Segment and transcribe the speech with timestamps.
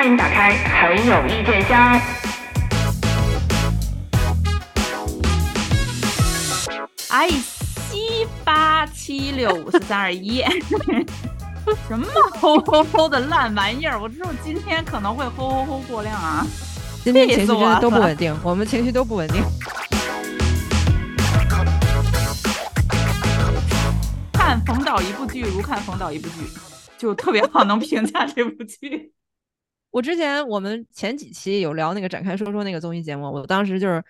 [0.00, 2.00] 欢迎打开很有意见箱。
[7.10, 7.28] 哎，
[7.90, 10.42] 七八七六五四三二一，
[11.86, 12.06] 什么
[12.40, 14.00] 吼吼吼的烂玩意儿！
[14.00, 16.46] 我知道今天可能会吼吼吼过量啊。
[17.04, 19.42] 今天情绪真的都不稳定， 我们情绪都不稳定。
[24.32, 26.36] 看冯导一部剧如看冯导一部剧，
[26.96, 29.12] 就特别好能评价这部剧。
[29.90, 34.02] 我之前我们前几期有聊那个展开说说那个综艺节目，我当时就是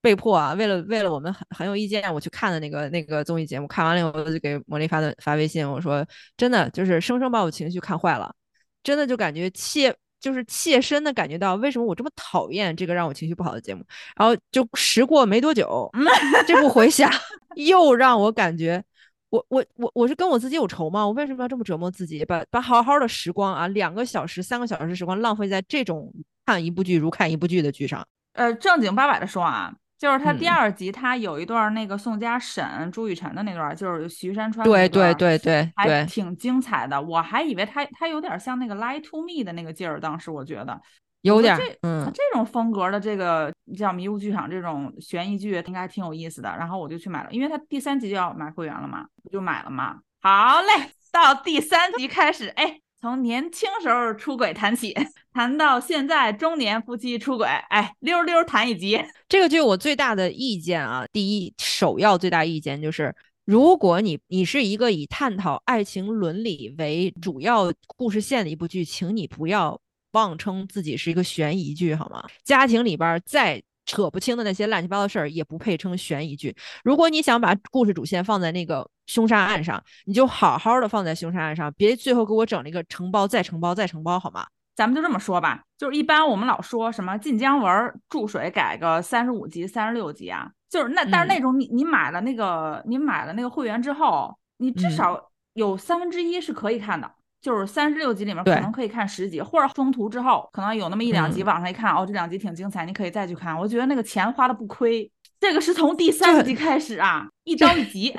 [0.00, 3.66] 被迫啊，为了为了我们很很有意见，我去看的那个那个综艺节目。
[3.66, 8.34] 看完了以后，我就给魔力发的发微信，我说真的就是生生把我情绪看坏了，
[8.82, 9.94] 真的就感觉切。
[10.18, 13.84] 就是切身的感觉到为什么我这么讨厌这个让我情绪不好的节目，
[14.16, 15.88] 然后就时过没多久，
[16.48, 17.08] 这不回想
[17.54, 18.82] 又让我感觉，
[19.30, 21.06] 我我我我是跟我自己有仇吗？
[21.06, 22.24] 我为什么要这么折磨自己？
[22.24, 26.12] 把把好好的时光啊，两个小时、三个小时时光浪费在这种
[26.44, 28.06] 看一部剧如看一部剧的剧上？
[28.32, 29.74] 呃，正经八百的说啊。
[29.98, 37.00] 就是他第二集，他有一段那个宋佳审朱雨辰的那段，就是徐山川对对对对，还挺精彩的。
[37.00, 40.78] 我还以为他他有点像那个《Lie to Me》的那个劲儿，当时我觉得
[41.22, 46.54] 有点，嗯，这种风格的这个叫迷雾剧场这种悬疑剧应该挺有意思的。
[46.58, 49.98] 然后我就去买了，因为他第三集就要买会员了嘛，我就买了嘛。
[50.22, 52.80] 好嘞，到第三集开始，哎。
[52.98, 54.96] 从年轻时候出轨谈起，
[55.32, 58.98] 谈到现在中年夫妻出轨，哎，溜溜谈一集。
[59.28, 63.14] 这个剧我最大的意见啊，第一首要最大意见就是，
[63.44, 69.78] 如果你你是一个以探讨爱情伦理为主要故事线的一部剧，请你不要
[70.12, 72.26] 妄称自己是一个悬疑剧，好吗？
[72.44, 73.62] 家庭里边再。
[73.86, 76.54] 扯不清的那些乱七八糟事儿也不配称悬疑剧。
[76.84, 84.46] 如果你想把故事主线放在那个凶杀案上，你就好好的放在凶杀案上，别最后给我整了一个承包再承包再承包，好吗？
[84.74, 97.10] 咱们就这么说吧，就是一般我们老说什么晋江文注水改个三十五集、三十六集啊，就是那但是那种你你买了那个你买了那个会员之后，你至少有三分之一是可以看的。
[97.46, 103.56] 就是三十六集里面可能可以看十集，或者中途之后可能有那么一两集，网上一看哦，这两集挺精彩，你可以再去看。
[103.56, 105.08] 我觉得那个钱花的不亏。
[105.38, 108.12] 这个是从第三集开始啊，一章一集。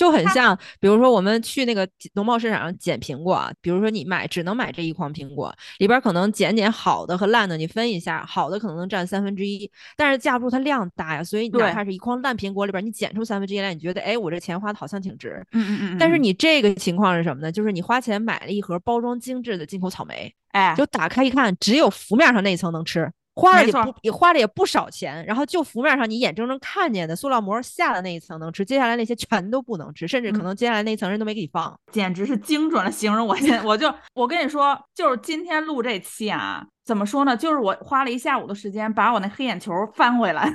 [0.00, 15.46] 就很像，比如说我们去那个农贸市场上捡苹果，比如说你买只能买这一筐苹果，里边可能捡捡好的和烂的，你分一下，好的可能能占三分之一，但是架不住它量大呀，所以哪怕是一筐烂苹果里边，你捡出三分之一来，你觉得哎，我这钱花的好像挺值。
[15.52, 15.98] 嗯嗯嗯。
[15.98, 17.52] 但是你这个情况是什么呢？
[17.52, 23.12] 就是你花钱买了一盒包装精致的进口草莓，哎，就打开一看，只有浮面上那一层能吃。
[23.34, 33.26] 花了也不也花了也不少钱，然后就浮面上你眼睁睁看见的塑料膜下的那一层能吃，接下来那些全都不能吃，甚至可能接下来那一层人都没给你放，简直是精准的形容。
[33.26, 37.36] 我现 我就我跟你说，就是今天录这期啊，怎么说呢？
[37.36, 40.52] 就是我花了一下午的时间把我那黑眼球翻回来，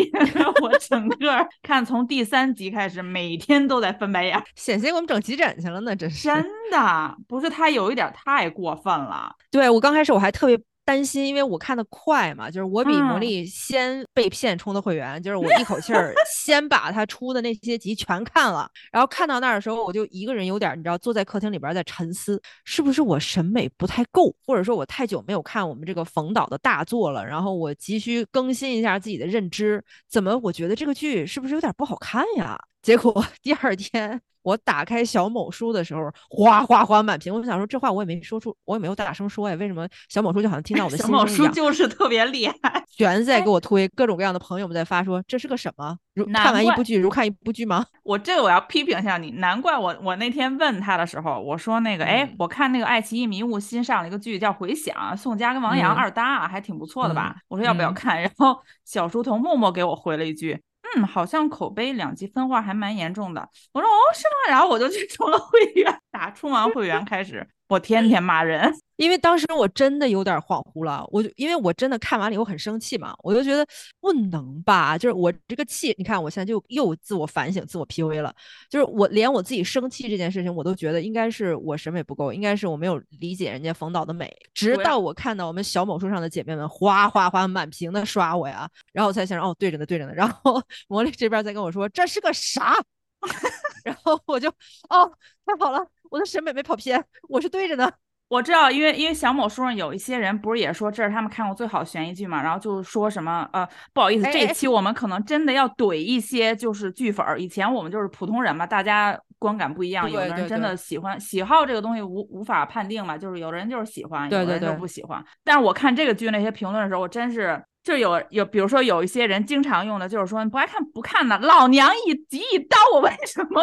[0.60, 9.32] 我整个看从第三集开始，每天都在翻白眼，险些给我们整急诊去了呢，真是真的不是他有一点太过分了。
[9.50, 10.60] 对我刚开始我还特别。
[10.86, 32.56] 担心，因为我看的快嘛，就是我比魔力先被骗充的会员，就是我一口气儿 先把他出的那些集全看了，然后看到那儿的时候，我就一个人有点，你知道，坐在客厅里边在沉思，是不是我审美不太够，或者说我太久没有看我们这个冯导的大作了，然后我急需更新一下自己的认知，怎么我觉得这个剧是不是有点不好看呀？
[32.86, 34.20] 结果 第二天。
[34.46, 37.34] 我打开小某书的时候，哗哗哗满屏。
[37.34, 39.56] 我想说这话我也没说出，我也没有大声说呀。
[39.56, 41.26] 为什么小某书就好像听到我的 心声一样？
[41.26, 45.98] 小某书就是特别厉害，全在给我推各种各样的朋友们在发说这是个什么？
[46.14, 47.84] 如看完一部剧如看一部剧吗？
[48.04, 57.34] 我这个我要批评一下你，难怪我我那天问他的时候，我说那个哎，我看那个爱奇艺迷雾新上了一个剧叫《回响》，宋佳跟王阳二搭啊，还挺不错的吧？
[57.48, 58.22] 我说要不要看？
[58.22, 60.62] 然后小书童默默给我回了一句。
[60.94, 63.48] 嗯，好像口碑两极分化还蛮严重的。
[63.72, 64.52] 我说哦，是吗？
[64.52, 67.46] 然后我就去充了会员，打充完会员开始。
[67.68, 73.66] 我天天骂人， 因为当时我真的有点恍惚了，我就因为我真的看完了以后很生气嘛，我就觉得
[74.00, 78.32] 不能吧，就是我这个气，你看我现在就又自我反省、自我 PUA 了，
[78.70, 84.32] 就是我连我自己生气这件事情，我都觉得应该是我审美不够，应该是我没有理解人家冯导的美。
[84.54, 90.12] 直到我看到我们小某书上的姐妹们哗哗哗满屏的刷我呀，然后我才想哦，对着呢，对着呢。
[90.14, 92.76] 然后魔力这边在跟我说这是个啥，
[93.84, 94.48] 然后我就
[94.88, 95.10] 哦，
[95.44, 95.84] 太好了。
[96.10, 97.90] 我的审美没跑偏，我是对着呢。
[98.28, 107.40] 我知道，因为因为小某书上有一些人不是也说这是他们看过最好悬疑剧嘛，然后就说什么呃不好意思，这一期我们可能真的要怼一些就是剧粉儿。
[107.40, 115.24] 以前我们就是普通人嘛，大家观感不一样，有的人真的喜欢喜好这个东西无无法判定嘛，就是有的人就是喜欢，有的人就对对对不喜欢。
[115.44, 123.62] 但是我看这个剧那些评论的时候，我真是就有有，比如说有一些人经常用的就是说你不爱看不看呢，老娘一急一刀，我为什么？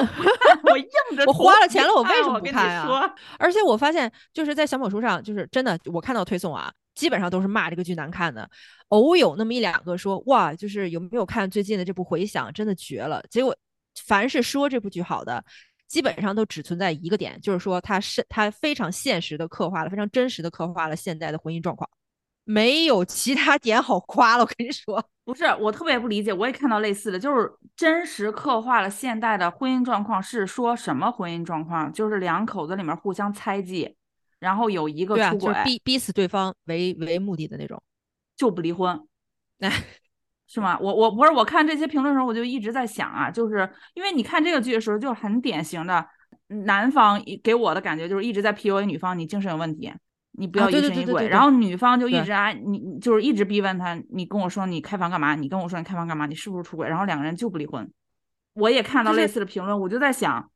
[0.64, 8.50] 我硬着我花了钱了我为什么不看呀说而且我发现，就是在小某书上，就是真的，我看到推送啊，基本上都是骂这个剧难看的，
[8.88, 13.22] 偶有那么一两个说哇，就是有没有看最近的这部《回响》，真的绝了。
[13.30, 13.54] 结果
[14.06, 15.44] 凡是说这部剧好的，
[15.90, 21.90] 基本上都只存在一个点，就是说它是它非常现实的刻画了，非常真实的刻画了现在的婚姻状况，
[22.44, 24.44] 没有其他点好夸了。
[24.44, 31.92] 我跟你说，不是，我特别不理解，我也看到类似的，就是真实刻画了现代的婚姻状况，是说什么婚姻状况？
[31.92, 33.96] 就是两口子里面互相猜忌，
[34.40, 37.82] 然后有一个出轨，就是逼逼死对方为为目的的那种。
[38.36, 39.00] 就不离婚，
[39.62, 39.72] 哎，
[40.48, 40.78] 是吗？
[40.82, 46.06] 我我不是我看这些评论的时候，我就一直在想啊，就是因为你看这个剧的时候，就很典型的
[46.66, 49.94] 男方给我的感觉就是一直在 PUA 女方，你精神有问题，
[50.34, 51.28] 你不要疑神疑鬼。
[51.28, 55.36] 然后女方就一直啊，你你就是一直逼问他，你跟我说你开房干嘛？
[55.36, 56.26] 你跟我说你开房干嘛？
[56.26, 56.88] 你是不是出轨？
[56.88, 57.90] 然后两个人就不离婚。
[58.54, 60.48] 我也看到类似的评论，我就在想，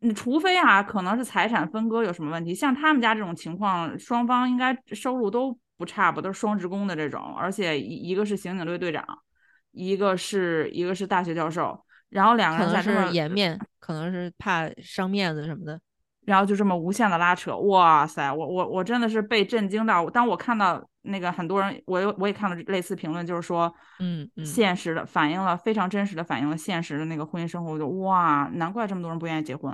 [0.00, 9.04] 你除非啊，可能是财产分割有什么问题，像他们家这种情况，双方应该收入都不差吧，都是双职工的这种，而且一一个是刑警队队长，
[9.72, 11.78] 一个是一个是大学教授，
[12.08, 15.78] 然后两个人在这么是颜面，可能是怕伤面子什么的。
[16.26, 20.10] 然后就这么无限的拉扯，哇塞，我我我真的是被震惊到。
[20.10, 29.72] 当我看到那个很多人，我又我也看了类似评论，就是说，嗯嗯现实的反映了非常真实的反映了现实的那个婚姻生活，我就哇，难怪这么多人不愿意结婚。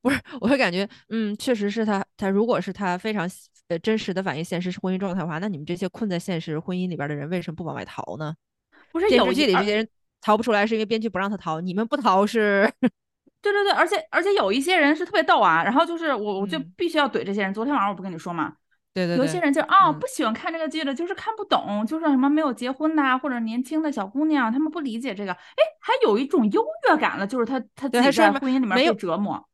[0.00, 3.28] 不是，我会感觉，嗯，确实是他，他如果是他非常
[3.68, 8.34] 呃真实的反映现实婚姻状态的话，那你们这些困在现实婚姻里边的人，为什么不往外逃呢？
[8.70, 9.88] 电视不是有一而剧里这些人
[10.20, 12.72] 逃不出来，是因为编剧不让他逃，你们不逃是？
[13.44, 17.52] 对对对，而且而且有一些人是特别逗啊，然后就是我我就嗯必须要怼这些人。
[17.52, 18.54] 昨天晚上我不跟你说嘛，
[18.94, 29.46] 对对对，有些人就啊、嗯不喜欢看这个剧的，就是看不懂，就是什么没有结婚的啊，或者年轻的小姑娘，他们不理解这个，哎，还有一种优越感了，就是他他自己在婚姻里面被没有折磨。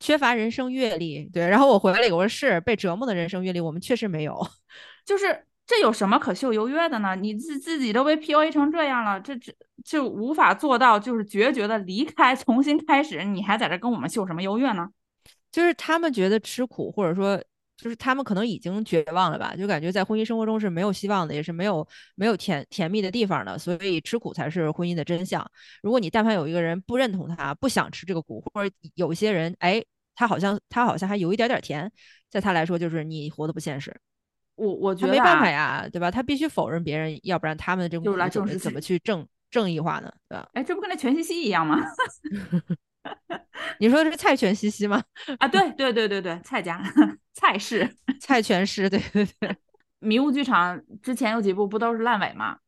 [0.00, 1.24] 缺乏人生阅历。
[1.32, 4.46] 对，然后我回了我说是被折磨的人生阅历，我们确实没有。
[5.06, 7.16] 就是这有什么可秀优越的呢？
[7.16, 9.52] 你自自己都被 PUA 成这样了，这这
[9.82, 14.88] 就无法做到，就是决绝的离开， 重新开始，你还在这跟我们秀什么优越呢？
[15.50, 17.36] 就是他们觉得吃苦，或者说
[17.76, 25.44] 就是他们可能已经绝望了吧，就感觉在婚姻生活中是没有希望的，也是没有没有甜甜蜜的地方的，所以吃苦才是婚姻的真相。
[25.82, 29.84] 如果你但凡有一个人不认同他，不想吃这个苦，或者有些人，哎，
[30.14, 31.90] 他好像他好像还有一点点甜，
[32.30, 33.94] 在他来说就是你活得不现实，
[34.56, 36.10] 我我觉得、啊、没办法呀，对吧？
[36.10, 40.12] 他必须否认别人，要不然他们的这种就是怎么去正正义化呢？
[40.28, 40.48] 对吧？
[40.54, 41.78] 哎，这不跟那全西西一样吗？
[43.78, 45.02] 你说的是蔡全西西吗？
[45.38, 46.82] 啊，对对对对对，蔡家
[47.32, 47.88] 蔡氏
[48.20, 49.56] 蔡全氏，对对对。
[50.00, 52.58] 迷雾剧场之前有几部不都是烂尾吗？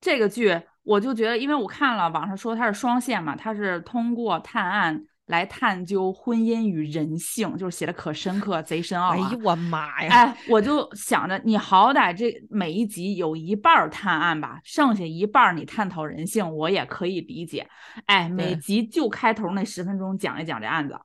[0.00, 9.16] 这个剧我就觉得，因为我看了网上说它是双线嘛，它是通过探案来探究婚姻与人性，就是写的可深刻，贼深奥、啊。
[9.16, 10.10] 哎呦我妈呀！
[10.10, 17.68] 哎，我就想着你好歹这每一集有一半儿探案吧，剩下一半儿你探讨人性，我也可以理解。
[18.06, 20.96] 哎，每集就开头那十分钟讲一讲这案子，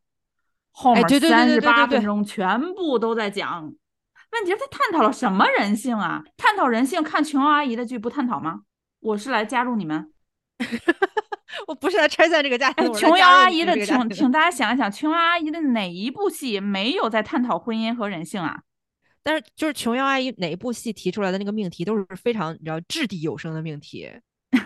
[0.72, 3.64] 后哎面三十八分钟全部都在讲。
[3.64, 6.22] 问题是他探讨了什么人性啊？
[6.38, 8.62] 探讨人性，看琼瑶阿姨的剧不探讨吗？
[9.00, 10.12] 我是来加入你们。
[11.68, 18.62] 我不是来拆散这个家庭琼瑶阿姨的，请请大家想一想，琼瑶阿姨的哪一部戏没有在探讨婚姻和人性啊？
[19.24, 24.10] 但是就是琼瑶阿姨哪一部戏提出来的那个命题都是非常你知道掷地有声的命题，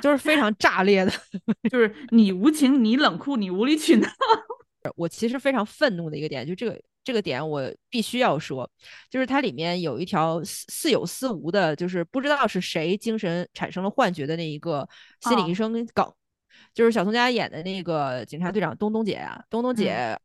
[0.01, 1.11] 就是非常炸裂的。
[1.69, 4.07] 就是你无情，你冷酷，你无理取闹。
[4.95, 8.69] 我其实非常愤怒的一个点，就这个这个点我必须要说，
[9.09, 14.87] 就是它里面有一条似似有似无的，就是不知道是谁精神产生了幻觉的那一个
[15.21, 16.13] 心理哦医生梗，
[16.75, 20.15] 就是小宋佳演的那个警察队长东东姐啊，东东姐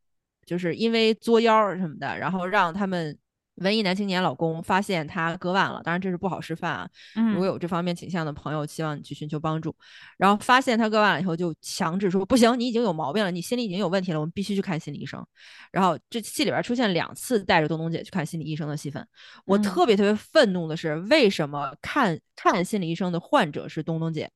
[0.45, 3.17] 就是因为作妖儿什么的，然后让他们。
[3.57, 6.89] 文艺男青年老公发现他割腕了，当然这是不好示范啊。
[7.15, 9.77] 如果嗯，有这方面倾向的朋友，希望你去寻求帮助。
[10.17, 15.23] 然后发现他割腕了以后，就强制说不行，你已经有毛病了，你心里已经有问题了，我们必须去看心理医生。
[15.71, 19.07] 然后这戏里边出现两次带着东东姐去看心理医生的戏份，
[19.45, 24.31] 我嗯特别特别愤怒的是，为什么看看心理医生的患者是东东姐，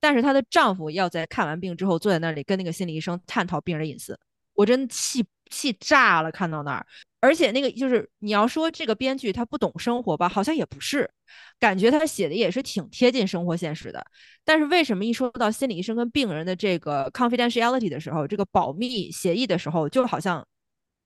[0.00, 4.18] 但是她的丈夫要在看完病之后坐在那里跟那个心理医生探讨病人隐私，
[4.54, 6.86] 我真气气炸了，看到那儿。
[7.20, 11.10] 而且那个就是你要说这个编剧他不懂生活吧，好像也不是，
[11.58, 14.06] 感觉他写的也是挺贴近生活现实的。
[14.44, 20.46] 但是为什么一说到心理医生跟病人的这个 confidentiality 的时候，这个保密协议的时候，就好像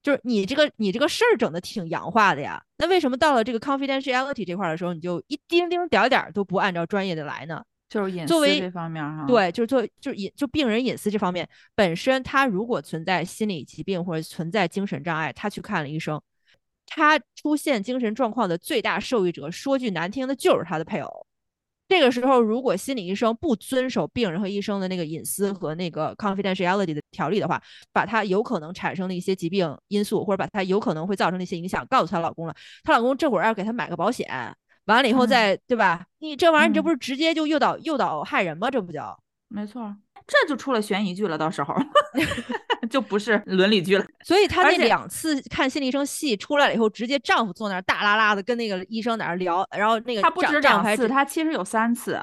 [0.02, 2.62] 就是你这个你这个事儿整的挺洋化的呀？
[2.76, 7.64] 那为什么到了这个 confidentiality 这块的时候，你就一丁丁点儿点儿都不按照专业的来呢？
[7.92, 16.20] 就是隐私这方面哈，对，就是做就是隐就病人隐私这方面，本身他如果存在心理疾病或者存在精神障碍，他去看了医生，
[16.86, 21.26] 他出现精神状况的最大受益者，说句难听的，就是他的配偶。
[21.88, 34.56] 这个时候，如果心理医生不遵守病人和医生的那个隐私和那个 confidentiality 的条例的话，把他有可能产生的一些疾病因素，或者把他有可能会造成的一些影响告诉她老公了，她老公这会儿要给她买个保险。
[34.86, 36.04] 完了以后再对吧？
[36.18, 38.70] 你这玩意儿你这不是直接就诱导诱导害人吗？
[38.70, 39.94] 这不叫没错，
[40.26, 41.74] 这就出了悬疑剧了，到时候
[42.90, 44.04] 就不是伦理剧了。
[44.24, 52.20] 所以她那两次看心理医生戏出来了以后，直接丈夫坐那儿大拉拉的跟那个医生在那聊，然后那个他不止两次，他其实有三次。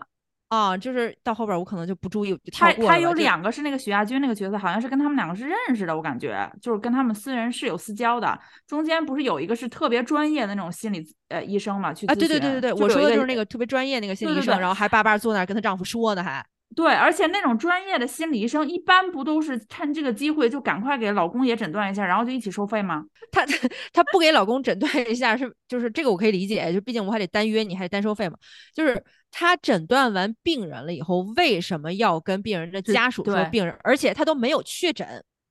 [0.50, 8.38] 啊，就是到后边我可能就不注意，他他有两个是那个许亚军那个角色，好像是跟他们两个是认识的，我感觉就是跟他们私人是有私交的。
[8.68, 11.94] 中间不是有一个是特别专业的那种心理呃医生嘛？
[11.94, 16.46] 去啊，对对对对对，我说的就是那个特别专业那个心理医生，然后还巴巴坐那儿跟她丈夫说呢，还。
[16.76, 23.04] 对，而且那种专业的心理医生一般不都是趁这个机会就赶快给老公也诊断一下，然后就一起收费吗？
[23.32, 23.44] 他
[23.92, 28.38] 他不给老公诊断一下是就是这个我可以理解，就毕竟我还得单约你，还得单收费嘛。
[28.74, 33.76] 就是他诊断完病人了以后，为什么要跟病人的家属说病人？
[33.84, 35.08] 而且他都没有确诊，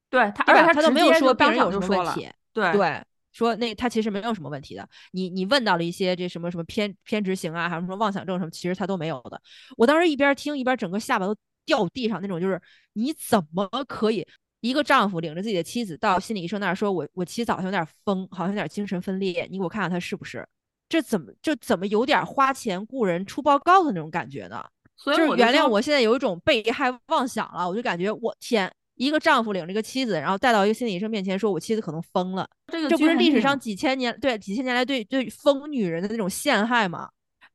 [0.08, 3.02] 对他，而且他都没有说病人有什么问题，对对。
[3.32, 9.40] 说那他其实没有什么问题的，你你问到了一些这什么什么偏偏执型啊，还有什么妄想症什么，其实他都没有的。
[9.76, 12.60] 我当时一边听一边整个下巴都掉地上那种，就是
[12.94, 14.26] 你怎么可以
[14.60, 20.46] 一个丈夫领着自己的妻子到心理医生那儿说，我我妻子好像有点疯，好像有点精神分裂，你给我看看他是不是？
[20.88, 24.64] 这怎么就怎么有点花钱雇人出报告的那种感觉呢？
[24.96, 28.72] 所以原谅我现在有一种被害妄想了，我就感觉我天。
[28.98, 37.08] 一个丈夫领着一个妻子，然后带到一个心理医生面前，说：“我妻子可能疯了。”这个这不是历史上几千年对几千年来对对疯女人的那种陷害吗？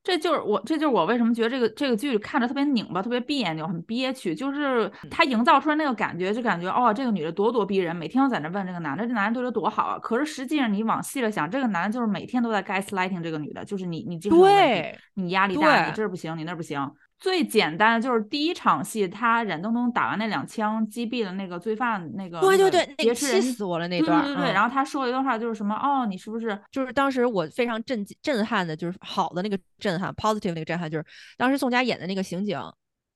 [0.04, 4.36] 这就是我这就是我为什么觉得这个这个剧看着特别拧巴，特别别扭，很憋屈。
[4.36, 9.98] 就是他营造出来那个感觉，就感觉哦，这个女的咄咄逼人，每天都在那问这个男的，这男人对她多好啊。
[10.00, 16.80] 可是实际上你往细了想，这个男的就是每天都在 gaslighting 这个女的，就是你你精神问题，你压力大，你这儿不行，你那儿不行。
[17.24, 24.22] 最简单的就是第一场戏，他冉东东打完那两枪击毙了那个罪犯，那个对对对，劫持人气死我了那段。
[24.26, 31.06] 对对对，然后他说了一段话，就是什么哦，你是不是就是当时我非常震震撼的，就是好的那个震撼，positive 那个震撼，就是
[31.38, 32.60] 当时宋佳演的那个刑警，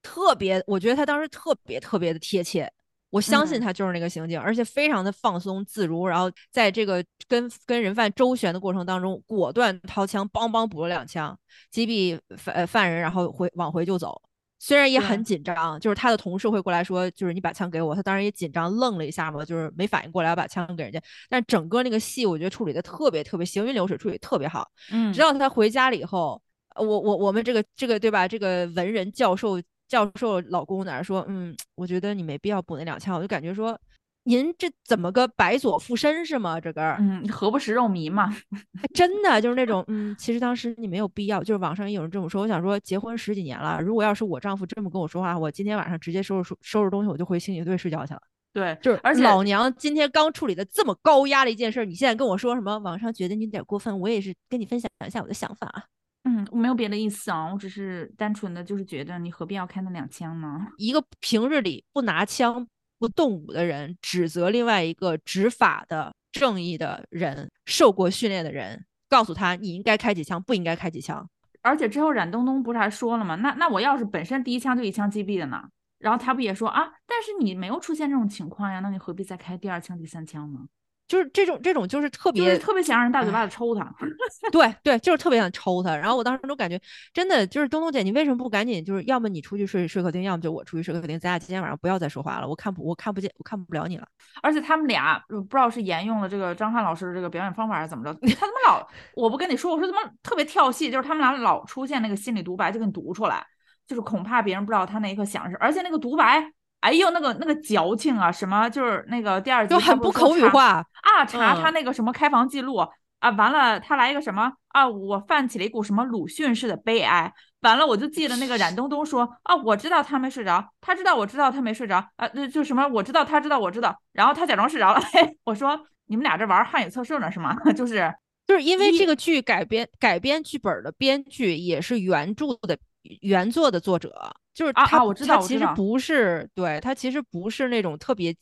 [0.02, 2.72] 特别，我觉得他当时特别特别的贴切。
[3.10, 11.38] 我相信他就是那个刑警，而且非常的放松自如，然后在这个跟跟人犯周旋的过程当中，果断掏枪，梆梆补了两枪，
[11.72, 14.22] 击毙犯犯人，然后回往回就走。
[14.60, 21.00] 虽然也很紧张，就是他的同事会过来说，就是你把枪给我，他当时也紧张，愣了一下嘛，就是没反应过来要把枪给人家。
[21.30, 24.68] 但整个那个戏，我觉得处理的特别特别行云流水，处理特别好。
[24.92, 26.42] 嗯，直到他回家了以后，
[26.76, 28.28] 我我我们这个这个对吧？
[28.28, 29.62] 这个文人教授。
[29.88, 33.80] 教授老公在那说：“嗯，我觉得你没必要补那两枪。”我就感觉说
[34.26, 36.60] ：“您这怎么个白左附身是吗？
[36.60, 38.36] 这根儿，嗯，何不食肉糜嘛？
[38.94, 41.42] 真的就是那种，嗯，其实当时你没有必要。
[41.42, 42.42] 就是网上也有人这么说。
[42.42, 48.22] 我想说，结婚十几年了，如果要是我丈夫这么跟我说话，我今天晚上直接收拾收收拾东西，我就回刑警队睡觉去了。
[48.54, 52.78] 对，就是而且老娘今天刚处理的这么高压的一件事，你现在跟我说什么？
[52.80, 55.84] 网上觉得你有点过分，我也是跟你分享一下我的想法啊。”
[56.28, 60.68] 嗯，我没有别的意思啊，我只是单纯的就是觉得你何必要开那两枪呢？
[60.78, 62.68] 一个平日里不拿枪
[63.00, 71.26] 不动武的人，指责另外一个执法的正义的人、受过训练的人，告诉他你应该开几枪，不应该开几枪。
[71.62, 73.36] 而且之后冉东东不是还说了吗？
[73.36, 75.64] 那那我要是本身第一枪就一枪击毙的呢？
[76.00, 76.92] 然后他不也说啊？
[77.08, 80.60] 但是你没有出现这种情况呀，那你何必再开第二枪、第三枪呢？
[81.08, 83.90] 就是这种这种就是特别特别想让人大嘴巴子抽他，
[84.52, 85.96] 对对，就是特别想抽他。
[85.96, 86.80] 然后我当时都感觉
[87.14, 94.06] 真的就是东东姐，你为什么不赶紧就是要么你出去睡睡客厅，要么就我出去睡客厅，咱俩今天晚上不要再说话了，我看不我看不见我看不了你了。
[94.42, 98.86] 而且他们俩不知道是沿用了这个张翰老师的这个表演方法还是怎么着，他怎么老
[99.16, 103.46] 我不跟你说，我说怎么特别跳戏，就是他们俩老出现那个心理独白就给你读出来，
[103.88, 106.52] 就是恐怕别人不知道他那一刻想的是，而且那个独白。
[106.88, 112.78] 哎呦，那个那个矫情啊，什么就是那个第二集就很不口语化啊，查他那个什么开房记录，
[113.20, 117.34] 啊，完了他来一个什么啊，我泛起了一股什么鲁迅式的悲哀。
[117.60, 125.02] 完了，我就记得那个冉东东说啊，我知道他没睡着，他知道我知道他没睡着啊，那就什么我知道他知道我知道，然后他假装睡着了。
[125.12, 127.54] 嘿 我说你们俩这玩汉语测试呢是吗？
[127.76, 128.14] 就是
[128.46, 132.78] 就是因为这个剧改编改编剧本的编剧也是原著的
[133.22, 134.14] 原作的作者，
[134.54, 138.36] 就是他我知道其实不是对他其实不是那种特别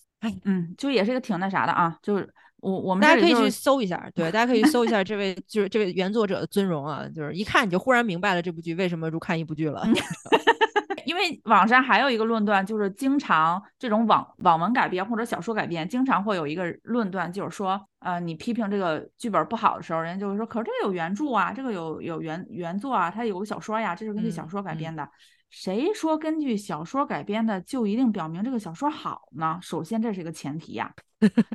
[0.43, 2.27] 嗯，就也是一个挺那啥的啊，就是。
[2.61, 9.85] 我我们大家可以去搜一下，对，大家可以搜一下这位就是这位原作者的尊容啊，就是一看你就忽然明白了这部剧为什么如看一部剧了。
[11.05, 25.07] 因为网上还有一个论断，就是经常这种网网文改编或者小说改编，经常会有一个论断，就是说，呃，你批评这个剧本不好的时候，人家就会说，可是这个有原著啊，这个有有原原作啊，它有个小说呀，这是根据小说改编的。
[25.49, 29.57] 谁说根据小说改编的就一定表明这个小说好呢？
[29.61, 30.91] 首先这是一个前提呀。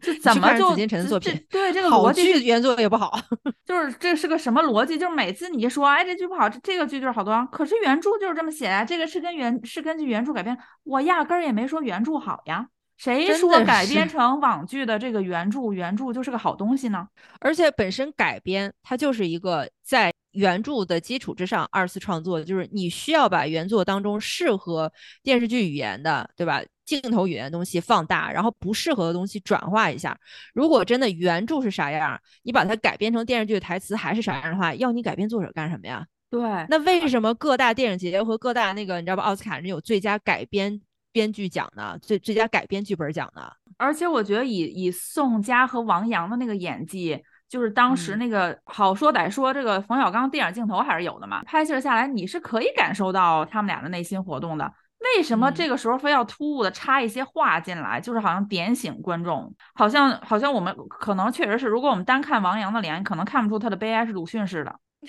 [0.02, 3.20] 就怎么就对这个逻辑原作也不好，
[3.64, 4.98] 就是这是个什么逻辑？
[4.98, 12.66] 就是每次你一说，哎，这剧不好，这这个剧就是好多，可是原著就是这么写呀，这个是跟原是根据原著改编，我压根儿也没说原著好呀。
[12.96, 17.06] 谁说改编成网剧的这个原著原著就是个好东西呢？
[17.38, 26.62] 而且本身改编它就是一个在原著的基础之上二次创作，就是你需要把原作当中适合电视剧语言的，对吧？
[26.84, 30.18] 镜头语言的东西放大，然后不适合的东西转化一下。
[30.52, 36.04] 如果真的原著是啥样，你把它改编成电视剧的台词还是啥样的话，要你改编作者干什么呀？
[36.30, 39.22] 对，那为什么各大电影节和各大那个你知道吧？
[39.22, 40.80] 奥斯卡人有最佳改编？
[41.12, 41.98] 编剧奖呢？
[42.00, 43.42] 最最佳改编剧本奖呢？
[43.78, 47.20] 而且我觉得以以宋佳和王阳的那个演技，
[47.50, 51.42] 就是当时那个好说歹说，这个冯小刚电影镜头还是有的嘛。
[51.42, 54.72] 拍摄下来你是可以感受到他们俩的内心活动的。
[55.16, 58.00] 为什么这个时候非要突兀的插一些话进来？
[58.00, 64.78] 就是好像点醒观众，好像好像我们可能确实是，如果我们单看王阳的脸，可能看不出他的悲哀是鲁迅式的，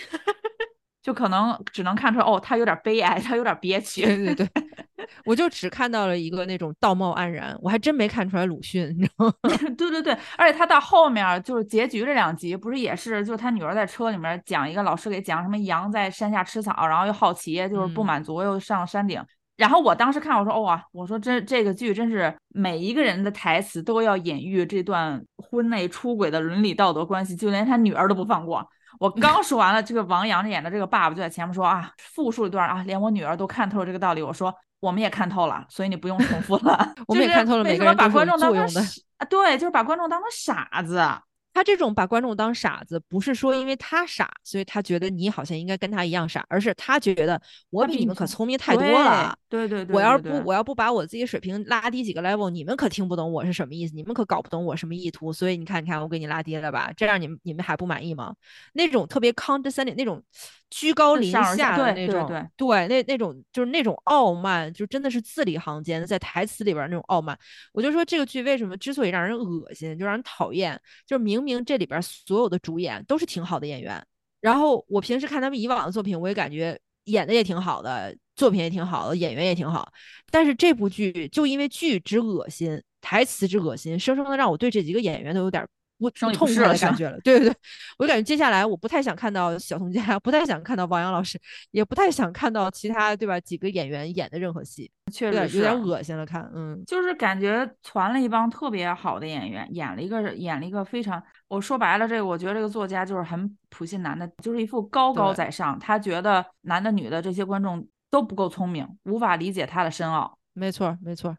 [1.01, 4.03] 就可能只能看出来哦，他有点悲哀， 他有点憋屈。
[4.05, 4.50] 对对对。
[5.25, 9.34] 我就只看到了一个那种道貌岸然，我还真没看出来鲁迅，你知道吗？
[9.75, 19.20] 对对对，而且他到后面就是结局这两集，不是也是，就是他女儿在车里面讲一个老师给讲什么羊在山下吃草，然后又好奇，就是不满足，又上山顶。
[19.58, 28.65] 然后我当时看，我说哇，我说这这个剧真是每一个人的台词都要隐喻这段婚内出轨的伦理道德关系，就连他女儿都不放过。
[29.00, 34.22] 我刚说完了，这个王阳演的这个爸爸就在前面说啊，复述一段啊，连我女儿都看透了这个道理。
[34.22, 34.53] 我说。
[34.81, 36.96] 我们也看透了，所以你不用重复了。
[37.07, 38.83] 我们也看透了，每个人把观众当成
[39.18, 41.07] 啊，对，就是把观众当成傻子。
[41.53, 49.37] 他这种把观众当傻子，不是说因为他傻，所以他觉得你好像应该跟他一样傻，而是他觉得我比你们可聪明太多了。
[49.50, 55.33] 对对对，我要不我要不把我自己水平拉低几个 level，你们可听不懂我是什么意思，你们可搞不懂我什么意图。
[55.33, 58.33] 所以你看，你看我给你拉低了吧，这样你们你们还不满意吗？
[58.74, 60.24] 那种特别 condescending 那种
[60.72, 67.38] 居高临下的那种，对，那那种就是那种傲慢，就真的是字里行间在台词里边那种傲慢。
[67.72, 74.03] 我就说这个剧为什么之所以让人恶心，就让人讨厌，就是明明这里边所有的主演都是挺好的演员，
[74.40, 78.18] 然后我平时看他们以往的作品，我也感觉演的也挺好的。
[78.34, 79.92] 作品也挺好的，演员也挺好，
[80.31, 85.68] 但是这部剧就因为剧之恶心，台词之恶心，生生的让我对这几个演员都有点
[86.01, 87.20] 不痛快的感觉了。
[87.24, 87.55] 对对对，
[88.00, 93.40] 我感觉接下来我不太想看到小童佳，不太想看到王阳老师，也不太想看到其他对吧？
[93.40, 96.25] 几个演员演的任何戏，确实有点恶心了。
[96.25, 107.87] 看，嗯，就是感觉传了一帮特别好的演员，演了一个演了一个非常，我说白了，这个我觉得这个作家就是很普信男的，就是一副高高在上，他觉得男的女的这些观众。
[108.11, 110.37] 都不够聪明，无法理解他的深奥。
[110.51, 111.33] 没错，没错。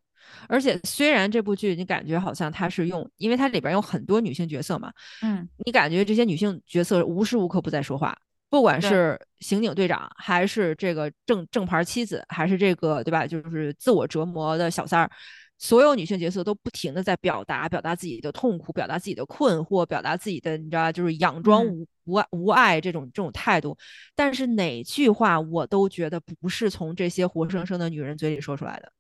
[0.48, 8.16] 而且虽然这部剧你感觉好像它是用，因为它里边有很多女性角色嘛，嗯，你感觉这些女性角色无时无刻不在说话，
[8.50, 13.26] 不管是刑警队长，还是这个正正牌妻子，还是这个对吧？
[13.26, 15.10] 就是自我折磨的小三儿。
[15.58, 23.78] 所有女性角色都不停的在表达，表达自己的痛苦，表达自己的困惑，表达自己的，你知道就是佯装无无无爱这种这种态度。
[24.16, 28.90] 但是哪句话我都觉得不是从这些活生生的女人嘴里说出来的，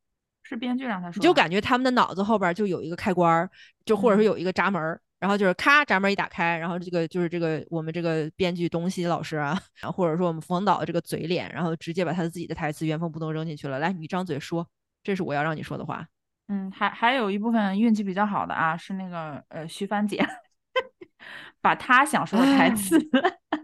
[0.42, 1.22] 是编剧让他说。
[1.22, 3.48] 就感觉他们的脑子后边就有一个开关，
[3.84, 4.80] 就或者说有一个闸门，
[5.18, 9.60] 然后就是咔闸门一打开，然后这个就是这个我们这个编剧东西老师啊，
[9.94, 13.78] 或者说我们冯导的这个嘴脸，然后直接把他自己的台词原封不动扔进去了。
[13.78, 14.66] 来，你张嘴说，
[15.02, 16.06] 这是我要让你说的话。
[16.48, 20.22] 嗯，还还有一部分运气比较好的啊，是那个呃徐帆姐，
[21.62, 22.98] 把她想说的台词。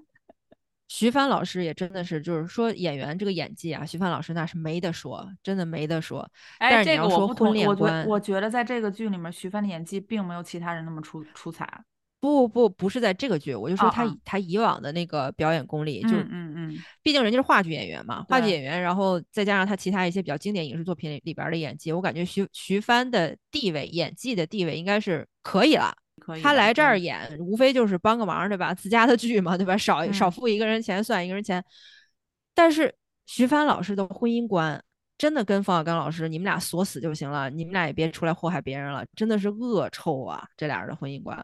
[0.88, 6.29] 徐帆老师也真的是，就是说演员这个演技啊，徐帆老师那是没得说，真的没得说。
[6.59, 11.85] 哎，这个我不同意，我觉我觉得在这个剧里面，徐帆的演技并没有其他人那么出出彩。
[12.20, 25.94] 不不不是在这个剧，我就说他啊啊他以往的那个表演功力，就是嗯嗯嗯，毕竟人家是话剧演员嘛，话剧演员，然后再加上他其他一些比较经典影视作品里里边儿的演技，我感觉徐徐帆的地位，演技的地位应该是可以了。
[26.33, 26.43] 可以。
[26.43, 28.75] 他来这儿演，无非就是帮个忙，对吧？
[28.75, 29.77] 自家的剧嘛，对吧？
[29.77, 31.64] 少少嗯付一个人钱算一个人钱。
[32.55, 32.95] 但是
[33.27, 34.83] 徐帆老师的婚姻观
[35.17, 40.47] 真的跟冯小刚老师，你们俩锁死就行了，你们俩也别出来祸害别人了，真的是恶臭啊！
[40.57, 41.43] 这俩人的婚姻观。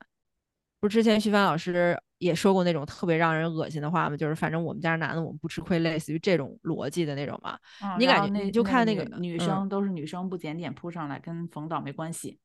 [0.81, 4.17] 不是之前徐帆老师也说过那种特别让人恶心的话吗？
[4.17, 7.59] 就是反正我们家男的我们不吃亏，类似于这种逻辑的那种嘛。
[7.83, 12.39] 嗯你感觉那你就看那个嗯女生都是女生不检点扑上来，跟冯导没关系。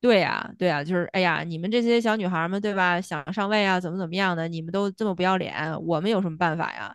[0.00, 3.00] 对呀、对呀、就是哎呀，你们这些小女孩们，对吧？
[3.00, 6.94] 想上位啊，怎么怎么样的，你们都这么不要脸，我们有什么办法呀？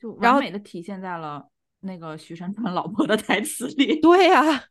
[0.00, 1.48] 就完美的体现在了
[1.80, 3.98] 那个徐山川老婆的台词里。
[4.02, 4.64] 对呀、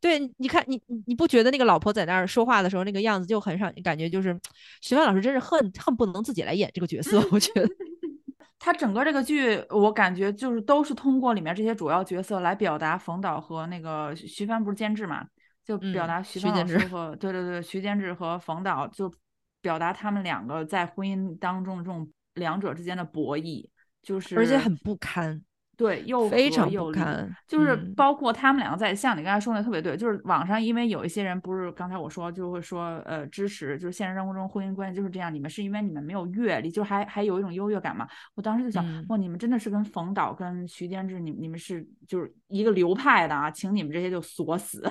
[0.00, 4.38] 对，你看你你你不觉得那个老婆在那儿说话的时候那个样子就很让你感觉就是
[4.80, 7.68] 徐帆老师真是恨恨不能自己来演这个角色，我觉得。
[8.58, 15.24] 他整个这个剧，我感觉就是都是通过里面这些主要角色来表达冯导和那个徐徐帆不是监制嘛，
[15.66, 19.12] 就表嗯达徐帆老徐监制师和、对对对徐监制和冯导就
[19.60, 23.68] 表达他们两个在婚姻当中这种两者之间的博弈，
[24.00, 25.42] 就是而且很不堪，
[25.76, 27.94] 对，又非常不堪就是嗯。
[27.96, 38.06] 包括他们两个在，像你刚才说的特别对，就是网上因为有一些人不是刚才我说就会说呃支持，就是现实生活中婚姻关系就是这样，你们是因为你们没有阅历，就还还有一种优越感嘛。
[38.34, 39.04] 我当时就想，嗯。
[39.08, 44.82] 哇，你们真的是跟冯导跟徐监制，你你们是就是一个流派的啊，请你们这些就锁死，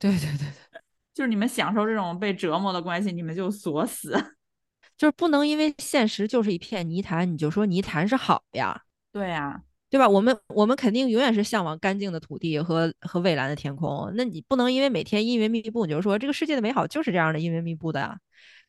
[0.00, 0.80] 对对对对，
[1.14, 4.12] 就是你们享受这种被折磨的关系，你们就锁死。
[4.96, 8.82] 就是不能因为现实就是一片泥潭，你就说泥潭是好呀。
[9.12, 10.08] 对呀、对吧？
[10.08, 14.12] 我们我们肯定永远是向往干净的土地和和蔚蓝的天空。
[14.16, 18.18] 那你不能因为每天阴云密布，你就说这个世界的美好就是这样的阴云密布的呀？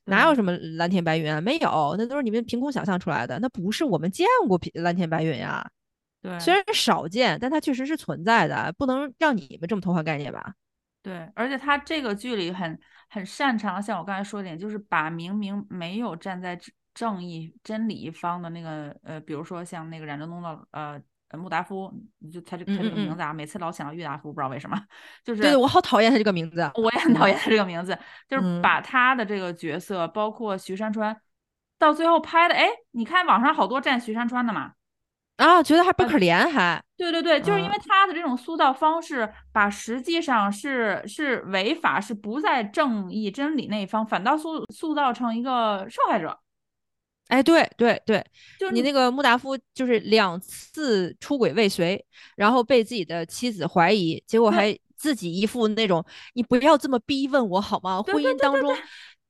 [0.05, 1.41] 哪有什么蓝天白云啊？
[1.41, 3.37] 没有，那都是你们凭空想象出来的。
[3.39, 5.67] 那不是我们见过蓝天白云呀。
[6.21, 10.53] 对，虽然少见，但它确实是存在的，不能让你们这么偷换概念吧？
[11.01, 21.89] 对，而且他这个剧里很很擅长，像我刚才说的点，就是把明明没有站在正正义真理一方的那个呃，比如说像那个冉正东的呃呃穆达夫，
[22.31, 24.77] 就他这他这个名字啊，每次老想到郁达夫，不知道为什么，
[25.23, 26.69] 就是对对，我好讨厌他这个名字。
[26.75, 31.15] 我也很讨厌他这个名字，就是嗯把他的这个角色，包括徐山川，
[31.77, 34.73] 到最后拍的，哎，你看网上好多站徐山川的嘛，
[35.39, 36.81] 啊，觉得还不可怜还。
[36.97, 46.37] 对对对，就是因为嗯他的这种塑造方式，把实际上是是违法，是不在正义真理那一方，反倒塑塑造成一个受害者。
[47.29, 48.25] 哎，对对对，
[48.59, 52.03] 就是你那个穆达夫就是两次出轨未遂，
[52.35, 58.01] 然后被自己的妻子怀疑，结果还自己一副那种你不要这么逼问我好吗？
[58.01, 58.77] 婚对对对对姻当中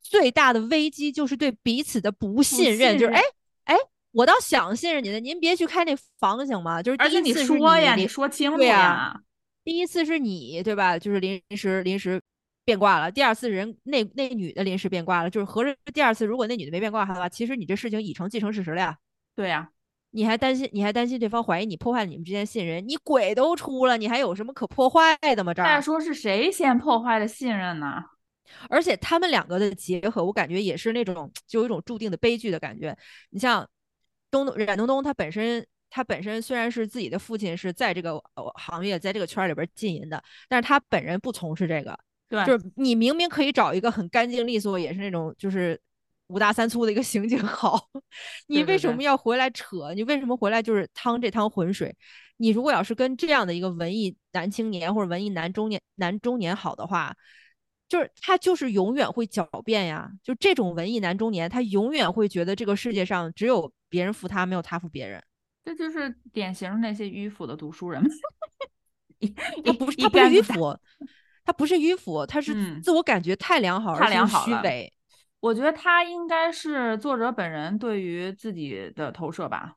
[0.01, 3.31] 最大的危机就是对彼此的不信任，信就是哎任
[3.65, 3.75] 哎，
[4.11, 6.81] 我倒想信任你的，您别去开那房行吗？
[6.81, 9.21] 就是而且你第一次是说呀，你你说清楚对呀呀，
[9.63, 10.97] 第一次是你对吧？
[10.97, 12.21] 就是临时临时
[12.65, 13.11] 变卦了。
[13.11, 18.97] 第二次人那那女的临时变卦了，就是合着第二次如果那女的没变卦的话，其实你这事情已成既成事实了呀。
[19.35, 19.69] 对呀，
[20.11, 25.53] 你还担心你还担心对方怀疑你破坏了你们之间信任，你鬼都出了，你还有什么可破坏的吗？
[25.53, 28.03] 这儿，再说是谁先破坏的信任呢？
[28.69, 32.97] 而且他们两个的结合，我感觉也是那种就有一种注定的悲剧的感觉。
[33.29, 33.67] 你像
[34.31, 41.97] 东东冉东东，他本身他本身虽然是自己的父亲是在这个呃行业在这个圈儿里边经营的，但是他本人不从事这个。
[42.29, 45.79] 对，就是你明明可以找一个很干净利索，也是那种就是
[46.27, 47.89] 五大三粗的一个刑警好，
[48.47, 49.91] 你为什么要回来扯？
[49.95, 51.95] 你为什么回来就是趟这趟浑水？
[52.37, 57.15] 你如果要是跟这样的一个文艺男青年或者文艺男中年男中年好的话，
[57.87, 60.09] 就是他就是永远会狡辩呀。
[60.23, 65.21] 就这种文艺男中年，他永远会觉得这个世界上只有别人服他，没有他服别人。
[65.65, 68.01] 这就是典型的那些迂腐的读书人
[69.65, 70.77] 他不是他不是迂腐，
[71.43, 74.93] 他不是迂腐，他是嗯自我感觉太良好，太而且是良好了虚伪。
[75.41, 79.75] 我觉得他应该是作者本人对于自己的投射吧。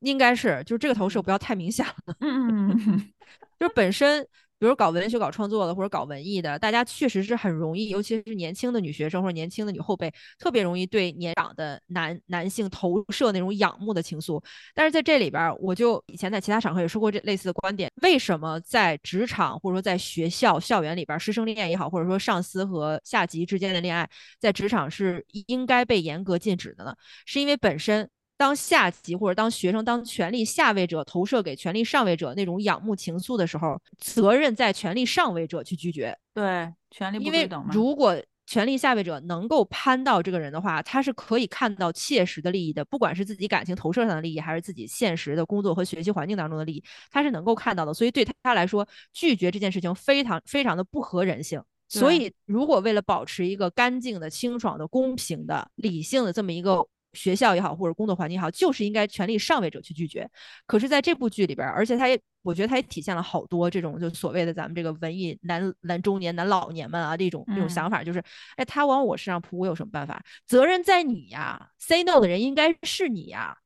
[0.00, 1.94] 应该是，就是这个投射嗯不要太明显了。
[2.20, 3.12] 嗯嗯嗯嗯，
[3.60, 4.26] 就是本身，
[4.60, 14.38] 比如搞文学、搞创作的或者搞文艺的，大家确实是很容易，尤其是年轻的女学生或者年轻的女后辈，特别容易对年长的男男性投射那种仰慕的情愫。
[14.74, 24.06] 但是在这里边，我就以前在其他场合也说过这类似的观点：为什么在职场或者说在学校校园里边，师生恋也好，或者说上司和下级之间的恋爱，
[24.38, 26.94] 在职场是应该被严格禁止的呢？
[27.24, 28.06] 是因为本身
[28.40, 36.16] 当下级或者当学生、当权力下位者投射给权力上位者那种仰慕情愫的时候，责任在权力上位者去拒绝。
[36.32, 37.70] 对，权力不因为对等嘛。
[37.74, 47.92] 如果权力下位者能够攀到这个人的话，他是可以看到切实的利益的，不管是自己感情投射上的利益，还是自己现实的工作和学习环境当中的利益，他是能够看到的。
[47.92, 51.62] 所以对他来说，拒绝这件事情非常非常的不合人性。
[51.90, 60.28] 所以，如果为了保持一个干净的、清爽的、公平的、理性的这么一个学校也好，或者工作环境也好，就是应该权力上位者去拒绝。
[60.66, 68.22] 可是，在这部剧里边，而且他也，我觉得他也体现了好多这种就所谓的咱们这个文艺男男中年、男老年们啊这种这种想法，就是，
[68.56, 70.22] 哎，他往我身上扑，我有什么办法？
[70.46, 73.56] 责任在你呀，say no 的人应该是你呀，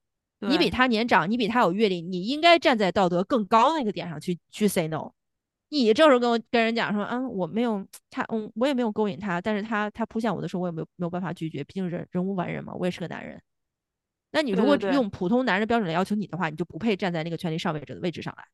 [0.41, 5.13] 你比他年长，你比他有阅历，你应该站在道德更高那个点上去去 say no。
[5.83, 13.41] 你这时候跟我跟人讲说，嗯，我没有他，嗯，我也没有勾引他，但是他他扑向我的时候，我也没有没有办法拒绝，毕竟人人无完人嘛，我也是个男人。
[14.31, 18.45] 那你如果用普通男人标准来要求你的话，你就不配站在那个权力上位者的位置上来。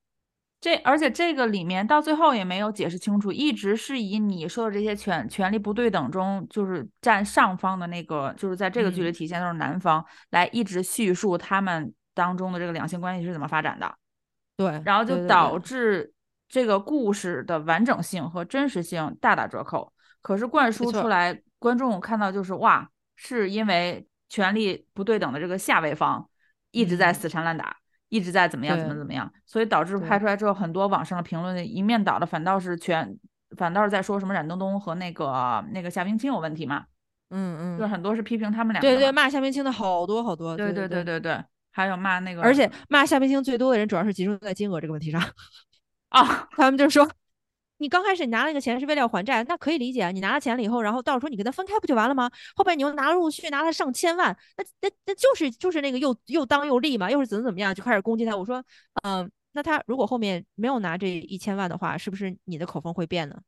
[0.60, 13.94] 这而且这个里面到最后也没有解释清楚，一直是以你说的这些权权力不对等中，就是占上方的那个，就是在这个剧里体现都是男方来一直叙述他们当中的这个两性关系是怎么发展的。
[14.56, 16.14] 对，然后就导致。
[16.50, 26.28] 这个故事的完整性和真实性大打折扣，可是灌输出来，观众看到就是哇，是因为权力不对等的这个下位方
[26.72, 27.76] 一直在死缠烂打，
[28.08, 30.18] 一直在怎么样怎么怎么样，所以导致拍。
[30.18, 33.16] 出来之后，很多网上的评论一面倒的反倒是全，
[33.56, 36.84] 反倒是在说什么冉东东和那个那个夏冰清有问题嘛，
[37.30, 41.04] 嗯嗯，就是很多是批评他们俩，对对，骂夏冰清的好多好多，对对对。
[41.04, 45.22] 对对，还有骂那个，而且骂夏冰清最多的人主要是集中在金额这个问题上。
[46.10, 47.10] 啊， 他们就说，
[47.78, 50.10] 你刚开始你拿那个钱是为了要还债，那可以理解。
[50.12, 52.30] 你拿了钱了以后，然后到时候你跟他分开不就完了吗？
[52.54, 58.36] 后边你又拿了陆续拿了上千万，那那那就是就是那个又又当又立嘛，又是怎么怎么样，就开始攻击他。
[58.36, 58.62] 我说，
[59.02, 63.40] 嗯，那他如果后面没有拿这一千万的话，是不是你的口风会变呢？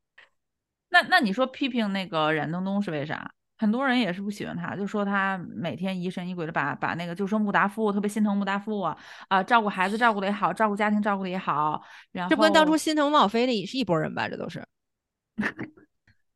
[0.89, 3.33] 那那你说批评那个冉东东是为啥？
[3.63, 8.99] 很多人也是不喜欢他，就说他每天疑神疑鬼的，把把那个就说穆达夫特别心疼穆达夫啊，
[9.29, 14.29] 啊，照顾孩子照顾的也好，照顾家庭照顾的也好，然后这不跟当初心疼孟菲的是一拨人吧？
[14.29, 14.67] 这都是。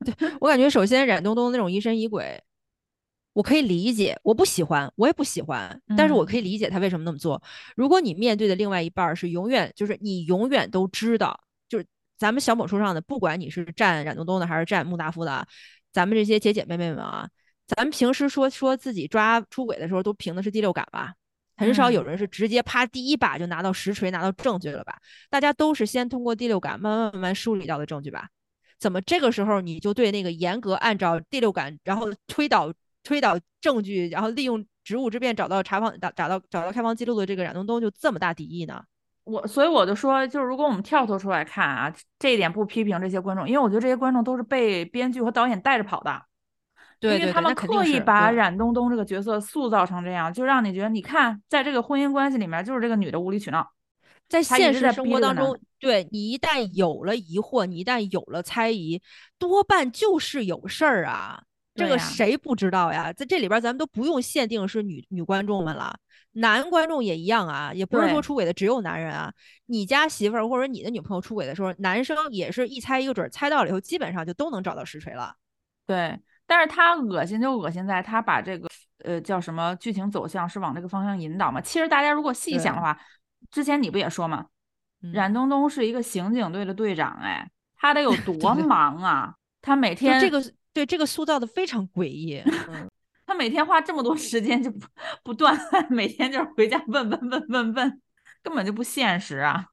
[0.04, 2.40] 对我感觉，首先冉东东那种疑神疑鬼，
[3.32, 7.42] 我可以理解，我不喜欢，我也不喜欢，但是我可以理解他为什么那么做。
[7.74, 11.36] 如果你面对的另外一半是永远就是你永远都知道，
[11.68, 11.84] 就是
[12.16, 15.44] 咱们小某书上的，不管你是站冉东东的还是站穆达夫的。
[15.96, 17.26] 咱们这些姐姐妹妹们啊，
[17.66, 21.14] 咱们平时说说自己抓出轨的时候，都凭的是第六感吧？
[21.56, 24.98] 很少有人是直接啪第一把就拿到实锤、拿到证据了吧？
[25.30, 28.28] 大家都是先通过第六感慢慢慢慢梳理到的证据吧？
[28.78, 32.70] 怎么这个时候你就对那个严格按照第六感，然后推导
[33.02, 38.85] 推导证据，然后利用职务之便找到查房找找到找到开房记录的这个冉东东就这么大敌意呢？
[39.26, 46.22] 我所以我就说，就是如果我们跳脱出来看啊，这一点不批评这些观众，因为我觉得这些观众都是被编剧和导演带着跑的，
[47.00, 53.68] 对，因为他们刻意把冉东东这个角色塑造成这样，就让你觉得，你看，在这个婚姻关系里面，就是这个女的无理取闹，
[54.28, 59.02] 在现实生活当中，对你一旦有了疑惑，你一旦有了猜疑，
[59.40, 61.42] 多半就是有事儿啊，
[61.74, 63.12] 这个谁不知道呀？
[63.12, 65.98] 在这里边，咱们都不用限定是女女观众们了。
[66.37, 69.33] 男观众也一样啊，也不是说出轨的只有男人啊。
[69.66, 75.35] 你家媳妇儿或者你的女朋友出轨的时候，男生也是一猜一个准，猜到了以后基本上就都能找到实锤了。
[75.87, 78.68] 对，但是他恶心就恶心在他把这个
[79.05, 81.61] 呃叫什么剧情走向是往这个方向引导嘛。
[81.61, 82.99] 其实大家如果细想的话，
[83.51, 84.46] 之前你不也说嘛，
[85.12, 89.35] 冉东东是一个刑警队的队长，哎，他得有 多忙啊？
[89.62, 92.42] 他每天这个对这个塑造的非常诡异。
[93.26, 94.86] 他每天花这么多时间就不
[95.24, 95.58] 不断，
[95.90, 98.00] 每天就是回家问问问问问，
[98.42, 99.66] 根本就不现实啊！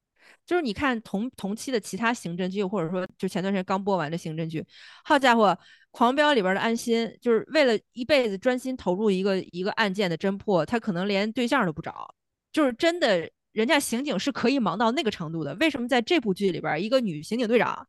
[0.44, 4.62] 就是你看同同期的其他刑侦剧，或者说就前段时间刚播完的刑侦剧，
[5.04, 5.52] 好家伙，
[5.90, 12.14] 《狂飙》里边的安心，就是为了一辈子专心投入一个一个案件的侦破，他可能连对象都不找，
[12.52, 15.54] 就是真的，人家刑警是可以忙到那个程度的。
[15.54, 17.86] 为什么在这部剧里边，一个女刑警队长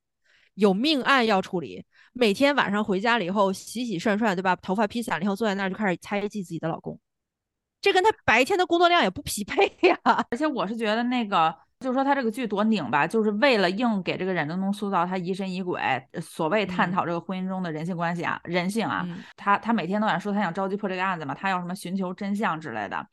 [0.55, 1.85] 有命案要处理？
[2.13, 4.55] 每天晚上回家了以后，洗洗涮涮，对吧？
[4.57, 6.97] 头发披散了以后，坐在那儿就开始猜忌自己的老公，
[7.81, 9.99] 这跟他白天的工作量也不匹配呀。
[10.31, 15.81] 而且我是觉得那个，就是说他这个剧多拧吧，就是为了硬给这个冉东东塑造他疑神疑鬼，
[16.21, 19.05] 所谓探讨这个婚姻中的人性关系啊、人性啊。
[19.35, 23.05] 他他每天都想说他想着急破这个案子嘛，他要什么寻求真相之类的。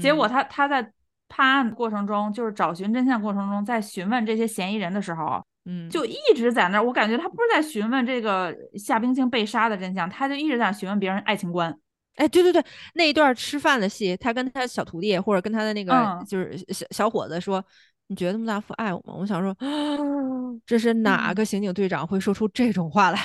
[0.00, 0.92] 结果他他在
[1.28, 5.44] 判案过程中，就是找寻真相过程中，在询问这些嫌疑人的时候。
[5.66, 11.74] 嗯，就一直在那儿，我感觉他不是在询问这个夏冰清被杀的真相，他就一直在询问别人爱情观。
[12.16, 17.64] 哎，对对对，那一段吃饭的戏，他跟他小徒弟或者跟他的那个就是小小伙子说
[18.06, 19.56] ：“你觉得穆大夫爱我吗？”我想说，
[20.64, 23.18] 这是哪个刑警队长会说出这种话来？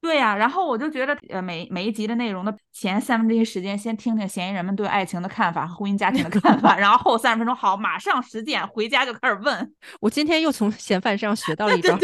[0.00, 9.74] 对呀，然后我就觉得，呃，每每一集的内容的前三分之一时间，先听听嫌疑人们对爱情的看法和婚姻家庭的看法，然后后三十分钟好，马上实践，回家就开始问。
[10.00, 11.98] 我今天又从嫌犯身上学到了一招，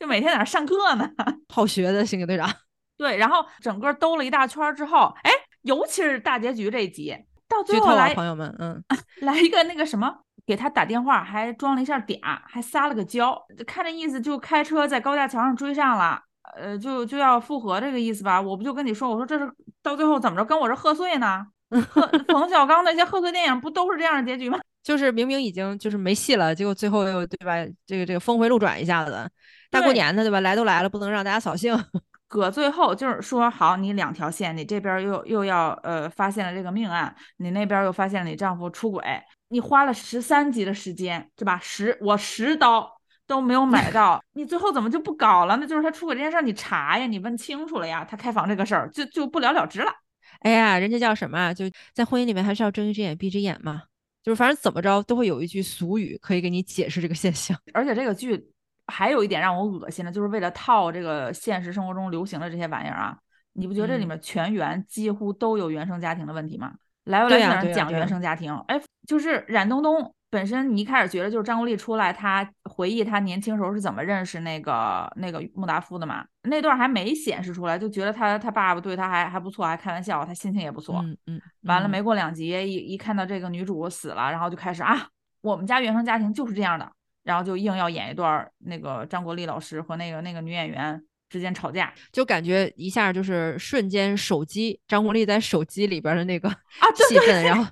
[0.00, 1.08] 就每天在那上课呢，
[1.54, 2.50] 好学的，刑警队长。
[2.98, 5.30] 对，然后整个兜了一大圈之后，哎，
[5.62, 7.16] 尤其是大结局这一集，
[7.48, 8.82] 到最后来，朋友们，嗯，
[9.20, 10.12] 来一个那个什么，
[10.44, 16.22] 给他打电话，还装了一下嗲，还撒了个娇，看这意思就开车在高架桥上追上了。
[16.56, 18.40] 呃，就就要复合这个意思吧？
[18.40, 19.50] 我不就跟你说，我说这是
[19.82, 21.46] 到最后怎么着，跟我这贺岁呢？
[21.88, 24.58] 贺 冯小刚那些贺岁电影不都是这样的结局吗？
[24.82, 27.54] 就是明明已经就是没戏了，结果最后又对吧？
[27.86, 29.28] 这个这个峰回路转一下子，
[29.70, 30.40] 大过年的对吧？
[30.40, 31.76] 来都来了，不能让大家扫兴。
[32.26, 39.02] 搁最后就是说好，你两条线，你这边又又要呃发现了这个命案，你那边又发现了你丈夫出轨，
[39.48, 41.58] 你花了十三集的时间，对吧？
[41.62, 42.99] 十我十刀。
[43.30, 45.56] 都没有买 到，你最后怎么就不搞了？
[45.58, 49.92] 那就是他出轨这件事儿，你查呀，你问清楚了呀，他开房这个事儿就就不了了之了。
[50.40, 51.54] 哎呀，人家叫什么？
[51.54, 51.64] 就
[51.94, 53.84] 在婚姻里面还是要睁一只眼闭一只眼嘛，
[54.24, 57.56] 就是反正怎么着都会有一句俗语可以给你解释这个现象。
[57.72, 58.44] 而且这个剧
[58.88, 63.16] 还有一点让我恶心的，就是为了套这个现实生活中流行的这些玩意儿啊，
[63.52, 66.72] 你不觉得这里面全员几乎都有原生家庭的问题吗？
[67.04, 70.12] 来回来去讲原生家庭，哎，就是冉东东。
[70.30, 76.24] 本身你一开始觉得就是张国立出来，他回忆他年轻时候是怎么认识那个那个穆达夫的嘛？
[76.42, 81.00] 那段还没显示出来，就觉得他他爸爸对他还还不错，还开玩笑，他心情也不错。
[81.02, 81.42] 嗯嗯。
[81.62, 85.08] 完了没过两集，一一看到这个女主死了，然后就开始啊，
[85.40, 86.88] 我们家原生家庭就是这样的，
[87.24, 97.68] 然后就硬要演一段那个张国立老师和那个那个女演员之间吵架，就感觉一下就是瞬间手机张国立在手机里边的那个啊气氛，然后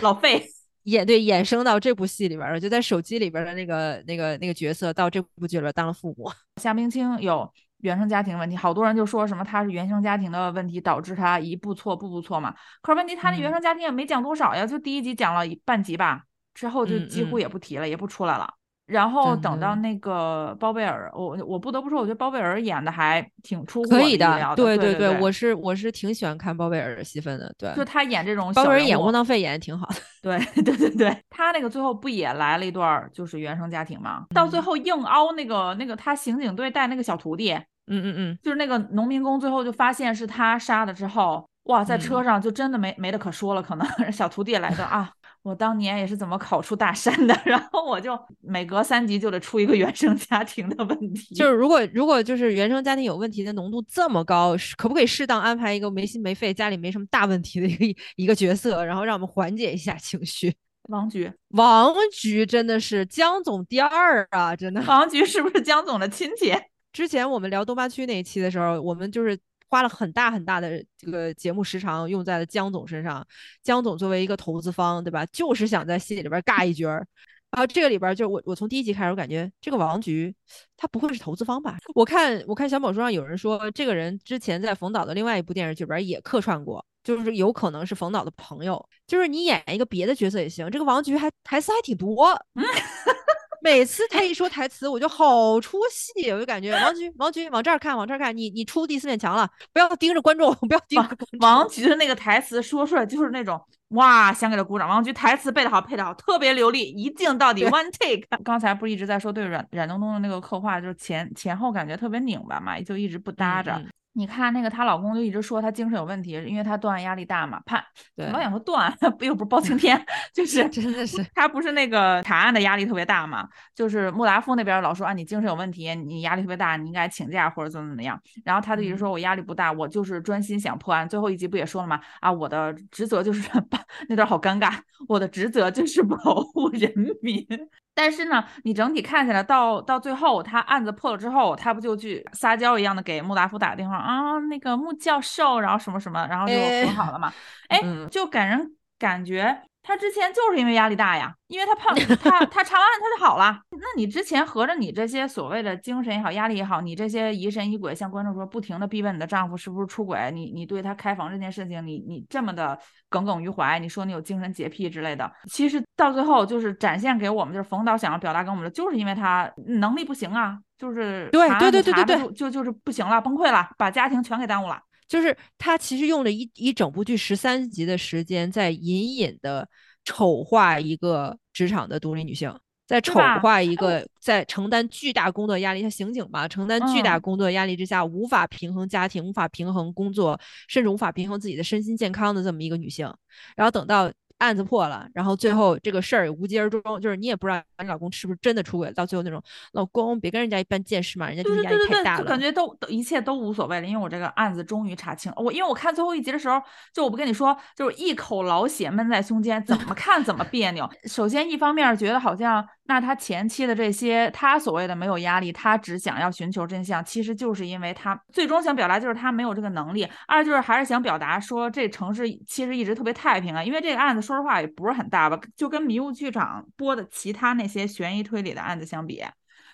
[0.00, 0.44] 老费。
[0.90, 6.30] 演对衍生到这部戏里边了，就在手机里边的那个那个那个角色到这部剧里边当了父母。
[6.60, 12.54] 夏冰清有原生家庭问题，好多人就说什么他是原生家庭的问题导致他一步错步步错嘛。
[12.82, 18.54] 可是问题他那原生家庭也没讲多少呀，就第一集讲了半集吧，之后就几乎也不提了，也不出来了。
[18.90, 24.54] 然后等到那个包贝尔，我我不得不说，我觉得包贝尔演的还挺出可以的。
[24.56, 27.54] 对对对，我是我是挺喜欢看包贝尔的戏份的。
[27.56, 29.94] 对，就他演这种包贝尔演窝囊废演的挺好的。
[30.22, 34.26] 对对对对，他那个最后不也来了一段就是原生家庭吗？
[34.34, 45.10] 到最后硬凹那个那个他刑警队带那个小徒弟，嗯嗯嗯，就是那个农民工，最后就发现是他杀的之后，哇，在车上就真的没没得可说了，可能 小徒弟来的啊。
[45.42, 51.34] 我当年也是怎么考出大山的， 然后我就每隔三集就得出一个原生家庭的问题。
[51.34, 60.54] 就是如果如果就是原生家庭有问题的浓度这么高，可不可以适当安排一个没心没肺、家里没什么大问题的一个一个角色，然后让我们缓解一下情绪？
[60.90, 64.54] 王菊，王菊真的是江总第二啊！
[64.56, 66.52] 真的，王菊是不是江总的亲戚？
[66.92, 69.38] 之前我们聊东八区那一期的时候，我们就是。
[69.70, 73.24] 花了很大很大的这个节目时长用在了江总身上，
[73.62, 75.24] 江总作为一个投资方，对吧？
[75.26, 77.06] 就是想在戏里边尬一角儿。
[77.52, 80.32] 然后这个里边就我我从第一集开始，我感觉这个王菊
[80.76, 81.78] 他不会是投资方吧？
[81.94, 88.84] 我看我看小某书上有人说，这个人之前在冯导的另外一部电视剧里边也客串过，就是有可能是冯导的朋友。
[89.06, 92.28] 就是你演一个别的角色也行，这个王菊还台词还挺多。
[93.62, 101.16] 每次他一说台词，我就好出戏，我就感觉王菊，王菊往这儿看，往这儿看，你你出第四面墙了，不要盯着观众，不要盯着。
[101.40, 104.88] 王菊的那个台词说出来就是那种哇，想给他鼓掌。
[104.88, 108.26] 王菊台词背得好，配得好，特别流利，一镜到底，one take。
[108.44, 113.80] 刚才不是一直在说对阮冉东东的那个刻画，就是前前后感觉特别拧巴嘛，就一直不搭着。
[114.12, 117.76] 你看那个她老公就一直说她精神有问题，因为她断案压力大嘛，怕
[118.16, 131.08] 老想说断不 又不是包青天，就 是真的是她不是那个查案的压力特别大嘛，就是穆达夫那边老说啊你精神有问题，你压力特别大，你应该请假或者怎么怎么样，然后她就一直说我压力不大，我就是专心想破案。
[131.08, 132.00] 最后一集不也说了吗？
[132.20, 134.72] 啊我的职责就是 把那段好尴尬，
[135.08, 136.92] 我的职责就是保护人
[137.22, 137.46] 民。
[137.94, 144.38] 但是呢，你整体看起来到到最后，他案子破了之后，他不就去撒娇一样的给穆达夫打个电话啊？
[144.48, 147.32] 那个穆教授，然后什么什么，然后就和好了嘛？
[147.68, 149.62] 哎，就给人感觉。
[149.90, 153.60] 他之前就是因为压力大呀，因为他胖他他查完案他就好了。
[153.72, 174.80] 那你之前合着你这些所谓的精神也好，压力也好，你这些疑神疑鬼，向观众说不停的逼问你的丈夫是不是出轨，你你对他开房这件事情，你你这么的耿耿于怀，你说你有精神洁癖之类的，其实到最后就是展现给我们，就是冯导想要表达给我们的，就是因为他能力不行啊，就是对对对对对，就就是不行了，崩溃了，把家庭全给耽误了。
[175.08, 179.68] 就是他其实用了一一整部剧十三集的时间，在隐隐的
[180.04, 182.54] 丑化一个职场的独立女性。
[182.86, 190.38] 在丑化一个在承担巨大工作压力，像刑警嘛，承担巨大工作压力之下，无法平衡家庭，无法平衡工作，
[190.68, 193.12] 甚至无法平衡自己的身心健康的这么一个女性。
[193.56, 194.10] 然后等到。
[194.40, 206.60] 案子破了，然后最后这个事儿无疾而终，就是你也不知道你老公是不是真的出轨，到最后那种老公别跟人家一般见识嘛，人家就是压力太大了，就感觉都一切都无所谓了，因为我这个案子终于查清了，我因为我看最后一集的时候，
[206.92, 210.90] 就我不跟你说，就是一口老血闷在胸间，怎么看怎么别扭。
[211.04, 212.66] 首先一方面觉得好像。
[212.90, 220.04] 那他前期的这些，他所谓的没有压力，他只想要寻求真相，其实就是因为他最终想表达就是他没有这个能力。
[220.26, 229.22] 二就是还是想表达说这城市其实一直特别太平啊，因为这个案子说实话也不是很大吧，就跟迷雾剧场播的其他那些悬疑推理的案子相比。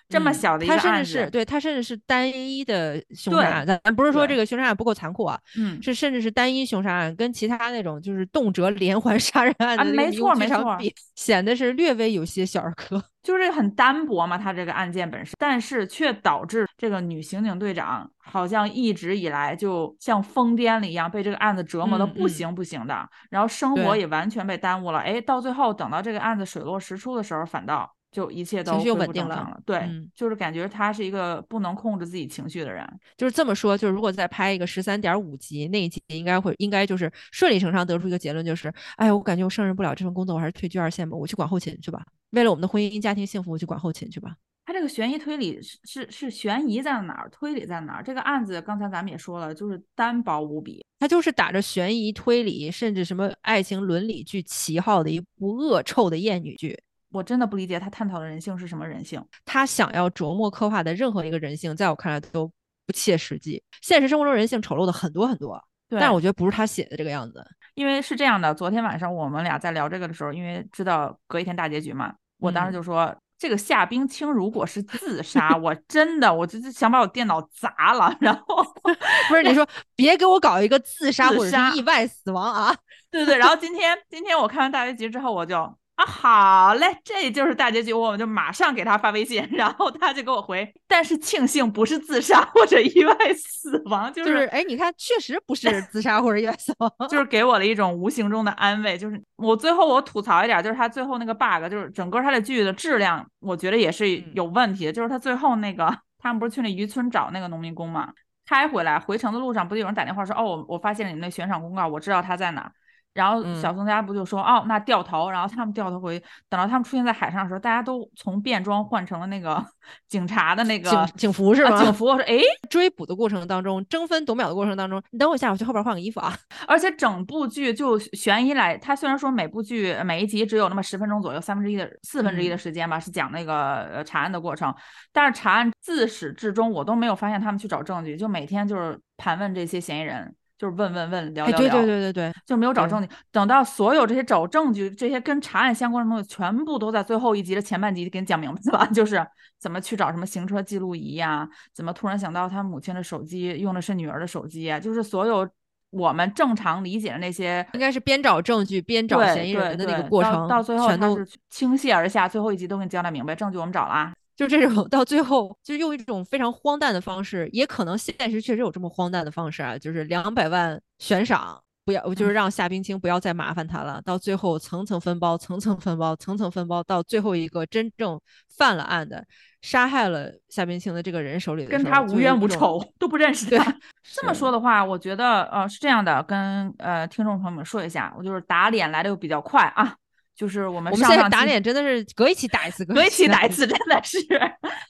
[0.09, 27.91] 这么小的一个案子，对他甚至是单一的凶杀案，咱不是说这个凶杀案不够残酷啊，嗯，是甚至是单一凶杀案，跟其他那种就是动辄连环杀人案的没错没错比，显得是略微有些小儿科，就是很单薄嘛，他这个案件本身，但是却导致这个女刑警队长好像一直以来就像疯癫了一样，被这个案子折磨的不行不行的，然后生活也完全被耽误了，哎，到最后等到这个案子水落石出的时候，反倒。
[28.17, 32.83] 就一切都情绪稳定了，对，就是感觉他是一个不能控制自己情绪的人。
[33.15, 42.03] 就是这么说，就是如果再拍一个十三点五集那一集，应该会应该就是顺理成章得出一个结论，就是哎，我感觉我胜任不了这份工作，我还是退居二线吧，我去管后勤去吧。
[42.31, 44.35] 为了我们的婚姻家庭幸福，我去管后勤去吧。
[44.65, 48.03] 他这个悬疑推理是是是悬疑在哪儿，推理在哪儿？
[48.03, 56.75] 这个案子刚才咱们也说了，就是单薄无比，他就是打着悬疑推理，甚至什么爱情伦理剧旗号的一部恶臭的艳女剧。
[57.11, 59.23] 我真的不理解他探讨的人性是什么人性。
[59.45, 62.51] 他想要琢磨刻画的任何一个人性，在我看来都
[62.85, 63.63] 不切实际。
[63.81, 67.45] 现实生活中人性丑陋的很多很多，但是我觉得不是他写的这个样子。
[67.75, 78.13] 因为是这样的，昨天晚上我们俩在聊这个的时候，因为知道隔一天大结局嘛，我当时就说这个夏冰清如果是自杀，我真的我就想把我电脑砸了。
[78.19, 78.63] 然后
[79.29, 82.75] 不是你说别给我搞一个自杀或者是意外死亡啊？
[83.11, 83.37] 对对对。
[83.37, 85.73] 然后今天今天我看完大结局之后，我就。
[85.97, 98.95] 啊，好嘞，这就是大结局，我们就马上给他发微信，然后他就给我回，但是庆幸不是自杀或者意外死亡，就是哎，你看，确实不是自杀或者意外死亡，就是给我了一种无形中的安慰。
[98.95, 104.93] 就是我最后我吐槽一点，就是他最后那个 bug，就是整个他的剧的质量，我觉得也是有问题的。
[104.93, 108.13] 就是他最后那个，他们不是去那渔村找那个农民工嘛，
[108.45, 112.71] 开回来回程的路上，不就有人打电话说，哦，我我发现了你那悬赏公告，我知道他在哪。
[113.17, 119.65] 然后小宋家不就说哦，那掉头，然后他们掉头回，等到他们出现在海上的时候，大家都从便装换成了那个
[120.07, 121.81] 警察的那个警警服是吗？
[121.81, 122.05] 警服。
[122.05, 122.37] 我说哎，
[122.69, 126.31] 追捕的过程当中，争分夺秒的过程当中，你等我一下，我去后边换个衣服啊。
[126.67, 134.71] 而且整部剧就悬疑来，它虽然说每部剧每一集只有那么十分钟左右，三分之一的四分之一的时间吧，是讲那个呃查案的过程，
[135.11, 140.35] 但是查案自始至终我都没有发现他们去找证据，就每天就是盘问这些嫌疑人。
[140.57, 143.07] 就是问问问聊聊聊，对对对对对，就没有找证据。
[143.31, 148.87] 等到所有这些找证据、这些跟查案相关的东西，全部都在最后一集的前半集给你讲明白了。
[148.91, 149.23] 就是
[149.59, 151.47] 怎么去找什么行车记录仪呀？
[151.73, 154.79] 怎么突然想到他母亲的手机用的是女儿的手机啊？
[154.79, 155.47] 就是所有
[155.91, 162.27] 我们正常理解的那些，应该是边找证据边找嫌疑人的那个过程，到最后全都是倾泻而下。
[162.27, 164.11] 最后一集都给你交代明白，证据我们找了。
[164.37, 173.99] 就这种到最后，就用一种非常荒诞的方式，也可能现实确实有这么荒诞的方式啊，就是两百万悬赏，不要，就是让夏冰清不要再麻烦他了。
[174.05, 178.21] 到最后层层分包，层层分包，层层分包，到最后一个真正
[178.55, 179.25] 犯了案的，
[179.63, 183.75] 杀害了夏冰清的这个人手里，跟他无冤无仇，都不认识他。
[184.03, 189.95] 这么说的话，我觉得呃是这样的，跟呃听众朋友们说一下，我就是打脸来的又比较快啊。
[190.37, 194.19] 就是我们我们现在打脸真的是隔一期打一次，隔一期打一次，真的是。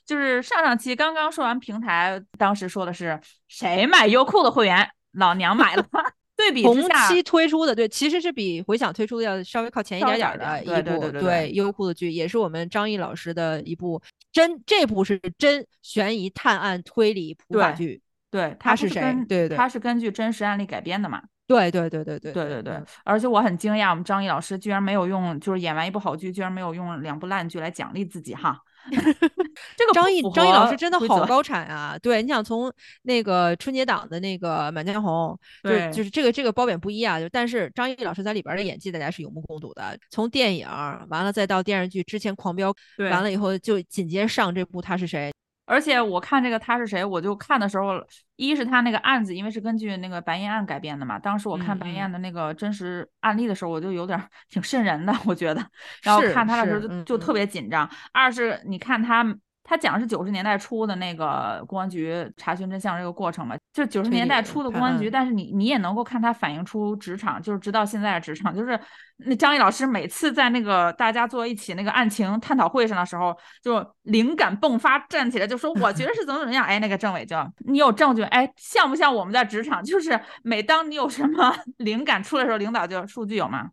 [0.06, 3.18] 就是上上期刚刚说完平台，当时说的是
[3.48, 5.86] 谁买优酷的会员，老娘买了。
[6.38, 14.00] 对比同期推出的，对，其实是比回想推出的要稍微靠前一点点的一部对优酷的剧，也是我们张译老师的一部
[14.32, 18.00] 真，这部是真悬疑探案推理普法剧。
[18.30, 19.02] 对，他是谁？
[19.28, 21.24] 对对，他是根据真实案例改编的嘛。
[21.48, 28.62] 对对对对对对对对，而且我很惊讶，我们张译老师居然没有用，就是演完一部好剧，居然没有用两部烂剧来奖励自己哈。
[29.76, 31.98] 这个张译张译老师真的好高产啊！
[32.02, 32.72] 对，你想从
[33.02, 35.38] 那个春节档的那个《满江红》，
[35.68, 37.20] 对，就是这个这个褒贬不一啊。
[37.20, 39.98] 就但是张译老师在里边的演技，大家是有目共睹的。
[40.10, 40.66] 从电影
[41.10, 45.34] 完了再到电视剧，之前狂飙完了以后，就紧接上这部他是谁？
[45.68, 48.04] 而且我看这个他是谁，我就看的时候，
[48.38, 51.20] 一是他那个案子，因为是根据那个白银案改编的嘛。
[51.20, 55.64] 当时我看白银案的那个真实案例的时候，我就有点挺瘆人的，我觉得。
[56.02, 57.88] 然后看他的时候就就特别紧张。
[58.12, 59.38] 二是你看他。
[59.70, 68.80] 他讲的是九十年代初的那个公安局查询真相这个过程嘛，就是九十年代初的公安局，但是你你也能够看他反映出职场，就是直到现在的职场，就是
[69.18, 79.84] 那张毅老师每次在那个大家坐一起那个案情探讨会上的时候，就灵感迸发，站起来就说我觉得是怎么怎么样，哎，那个政委就你有证据，哎，像不像我们在职场？
[79.86, 83.70] 就是每当你有什么 灵感出来的时候，领导就数据有吗？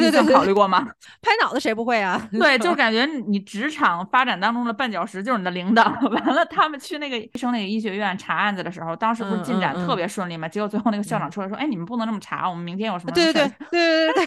[0.00, 0.86] 对对对，考虑过吗？
[1.22, 2.20] 拍脑子谁不会啊？
[2.32, 5.84] 对，就 感觉你职场发展当中的绊脚石就是你的领导。
[6.10, 10.48] 完了，他们去那个医生那个医学院查案子的时候，当时不是进展特别顺利嘛？
[10.48, 14.26] 结果最后那个校长出来说：“哎，你们不能这么查，我们明天有什么？”对对对对对对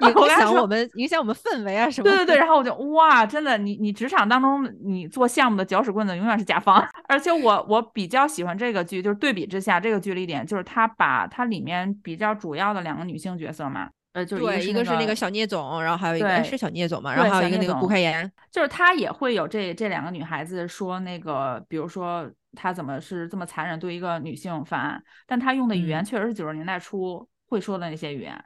[0.00, 2.10] 对，影响我们影响我们氛围啊什么？
[2.10, 6.84] 对对对，然后我就哇，真的，你你职场当中你做项目的搅屎棍子永远是甲方。
[7.08, 13.88] 而且我我比较喜欢这个剧，就是对比之下，这个剧的一点就是他把它里面比较主要的两个女性角色嘛。
[14.14, 28.40] 呃，就对，一个是那个小聂总，然后还有一个是小聂总嘛，然后还有一个那个顾开颜，就是他也会有这这两个女孩子说那个，比如说他怎么是这么残忍对一个女性犯案，但他用的语言确实是九十年代初会说的那些语言，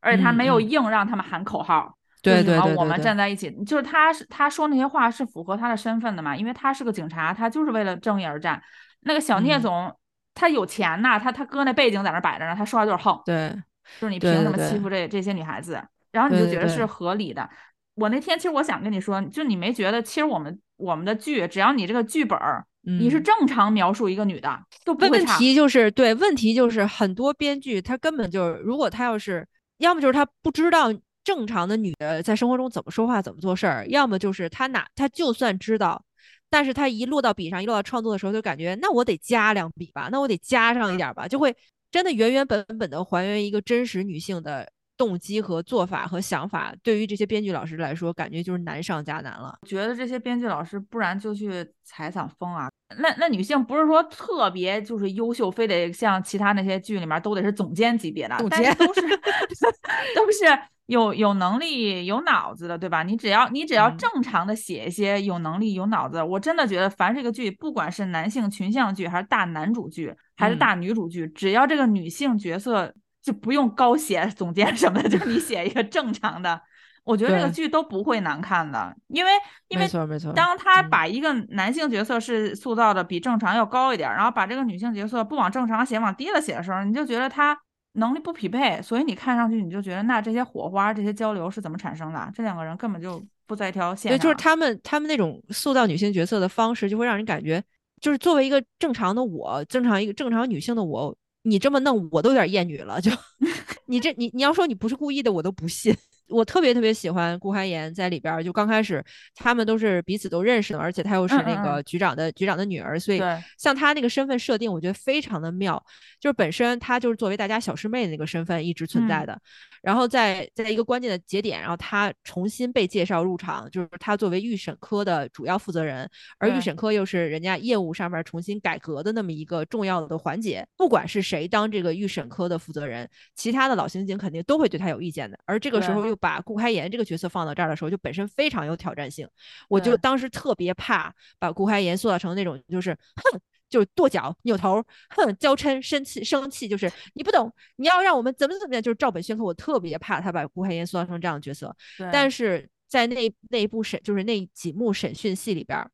[0.00, 1.92] 而且他没有硬让他们喊口号，
[2.22, 8.62] 对对对，我们站在一起，就是他是他说那些话是符合他的身份的嘛，因为他是个警察，他就是为了正义而战。
[9.00, 9.92] 那个小聂总
[10.32, 13.52] 他有钱呐，他他哥那背景在那摆着呢，他说话就是横，对。
[14.00, 15.82] 就是你凭什么欺负这这些女孩子？
[16.10, 17.48] 然后你就觉得是合理的。
[17.94, 25.32] 我那天其实我想跟你说，就你没觉得，其实我们我们的剧，只要你这个剧本儿，你是正常描述一个女的，都不会差。
[25.32, 29.46] 问题就是对，问题就是很多编剧他根本就，如果他要是，
[29.78, 30.86] 要么就是他不知道
[31.24, 36.02] 正常的女的在生活中怎么说话、怎么做事儿，要么就是他哪他就算知道，
[36.48, 41.54] 但是他一落到笔上，一落到创作的时候，就感觉那我得加两笔吧，那我得加上一点吧，就会。
[41.90, 49.56] 真的原原本本的还原一个真实女性的动机和做法和想法，对于这些编剧老师来说，感觉就是难上加难了。
[49.66, 52.68] 觉得这些编剧老师，不然就去采采风啊。
[52.98, 59.00] 那那女性不是说特别就是优秀，非得像其他那些剧里面都得是总监级别的，总监都是
[60.16, 60.44] 都是
[60.88, 63.02] 有有能力、有脑子的，对吧？
[63.02, 70.14] 你只要你只要正常的写一些有能力、有脑子，我真的觉得凡是一个剧，不管是男性群像剧还是大男主剧。
[70.40, 76.62] 还是大女主剧，只要这个女性角色就不用高写总监什么的，就是你写一个正常的，
[77.02, 79.32] 我觉得这个剧都不会难看的，因为
[79.66, 87.58] 因为没错没错，当他把一个男性角色是塑造的比正常要高一点，然后把这个女性角色不往正常写往低了写的时候，你就觉得他
[87.98, 92.32] 能力不匹配，所以你看上去你就觉得那这些火花这些交流是怎么产生的？
[92.34, 94.18] 这两个人根本就不在一条线上。
[94.18, 97.62] 对，就是他们他们那种塑造女性角色的方式，就会让人感觉。
[98.00, 103.00] 就是作为一个正常的我，正常一个正常女性的我，你这么弄，我都有点厌女了。
[103.00, 103.10] 就
[103.86, 105.92] 你这你你要说你不是故意的，我都不信。
[106.28, 109.04] 我特别特别喜欢顾寒言在里边，就刚开始
[109.34, 113.20] 他们都是彼此都认识的，而且他又是那个局长的局长的女儿，所以
[113.56, 115.82] 像他那个身份设定，我觉得非常的妙。
[116.20, 119.40] 就是本身他就是作为大家小师妹的那个身份一直存在的，
[119.82, 130.66] 然后在在一个关键的节点，然后他重新被介绍入场，就是他作为预审科的主要负责人，而预审科又是人家业务上面重新改革的那么一个重要的环节。
[130.76, 135.38] 不管是谁当这个预审科的负责人，其他的老刑警肯定都会对他有意见的。
[135.44, 139.28] 而这个时候又把顾开颜这个角色放到这儿的时候，就本身非常有挑战性。
[139.68, 149.44] 我就当时特别怕把顾开颜塑造成那种就是哼，就是跺脚扭头，哼，娇嗔生气生气，就是你不懂，你要让我们怎么怎么样，就是照本宣科。
[149.44, 151.74] 我特别怕他把顾开颜塑造成这样的角色。
[152.12, 155.88] 但是在那那一部审，就是那几幕审讯戏里边，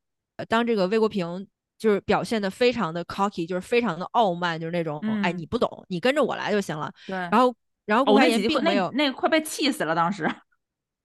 [0.48, 1.46] 当这个魏国平
[1.78, 6.92] 就是表现的非常的 cocky，就是非常的傲慢，就是那种哎你不懂，你跟着我来就行了。
[7.06, 7.54] 对，然后。
[7.86, 10.28] 然后顾开颜并没有那个快被气死了，当时。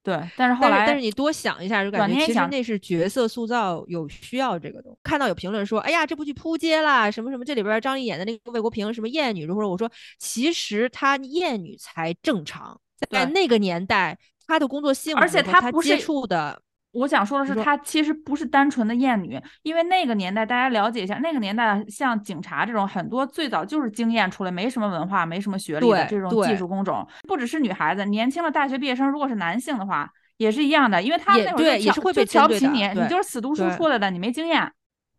[0.02, 4.98] 对，但是后来，但是你多想一下，就感觉其实那是角色塑造有需要这个东西。
[5.04, 14.18] 看到有评论说，哎呀，这部剧扑街啦，什么什么，这里边张译演的那个魏国平什么艳女，或者我说，其实她艳女才正常，在那个年代，
[14.48, 16.60] 她的工作性质，而且她接触的。
[16.92, 34.72] 我想说的是，她其实不是单纯的艳女，因为那个年代大家了解一下，那个年代像警察这种很多最早就是经验出来，没什么文化、没什么学历的这种技术工种，不只是女孩子，年轻的大学毕业生，如果是男性的话，也是一样的，因为他那会儿也是会被瞧不起你，你就是死读书出来的，你没经验，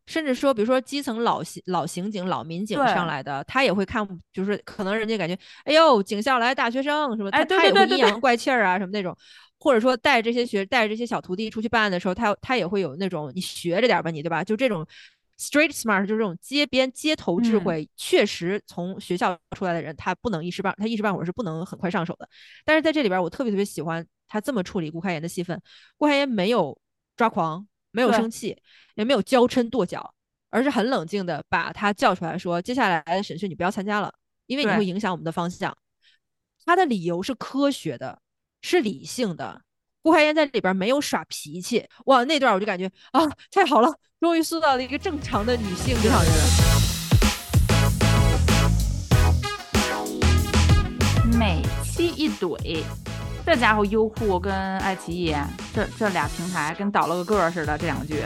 [0.07, 7.31] 甚至说，比如说基层老刑老刑警、老民警上来的，他也会看，就是可能人家感觉，哎呦，警校来大学生是吧？
[7.31, 9.17] 他他也会阴阳怪气儿啊什么那种。
[9.61, 14.43] 或者说带着这些学带着这些小徒弟出去办案的时候，他他也会有那种你学着点吧，你对吧？
[14.43, 14.85] 就这种
[15.39, 22.29] street smart 就是这种街边街头智嗯慧，确实从学校出来的人，他不能一时半他一时半会儿是不能很快上手的。
[22.65, 25.61] 但是在这里边儿，我特别特别喜欢他这么处理顾开颜的戏份。
[25.97, 26.79] 顾开颜没有
[27.17, 28.57] 抓狂，没有生气，
[28.95, 30.15] 也没有娇嗔跺脚，
[30.51, 34.13] 而是很冷静的把他叫出来说：“接下来的审讯你不要参加了，
[34.47, 35.77] 因为你会影响我们的方向。”
[36.65, 38.21] 他的理由是科学的，
[38.63, 39.63] 是理性的。
[40.03, 43.21] 顾海燕在里边没有耍脾气，哇，那段我就感觉啊，
[43.53, 46.33] 太好了，终于塑造了一个正常的女性职场人。
[51.39, 52.83] 每期一怼，
[53.45, 55.37] 这家伙优酷跟爱奇艺
[55.75, 58.23] 这这俩平台跟倒了个个似的，这两句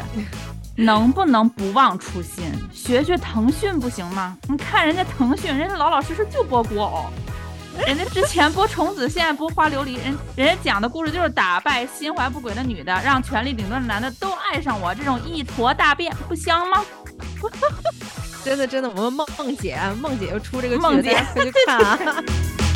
[0.77, 4.39] 能不能不忘初心，学学腾讯不行吗？
[4.49, 7.07] 你看人家腾讯，人家老老实实就播古偶。
[7.87, 16.85] 人家之前播虫子，现在播花琉璃，人人家讲的故事就是打败心怀不轨的女的，让权力顶端的男的都爱上我，这种一坨大便不香吗？
[18.45, 21.99] 真的真的，我们梦梦姐，梦姐又出这个梦姐大家快去看啊！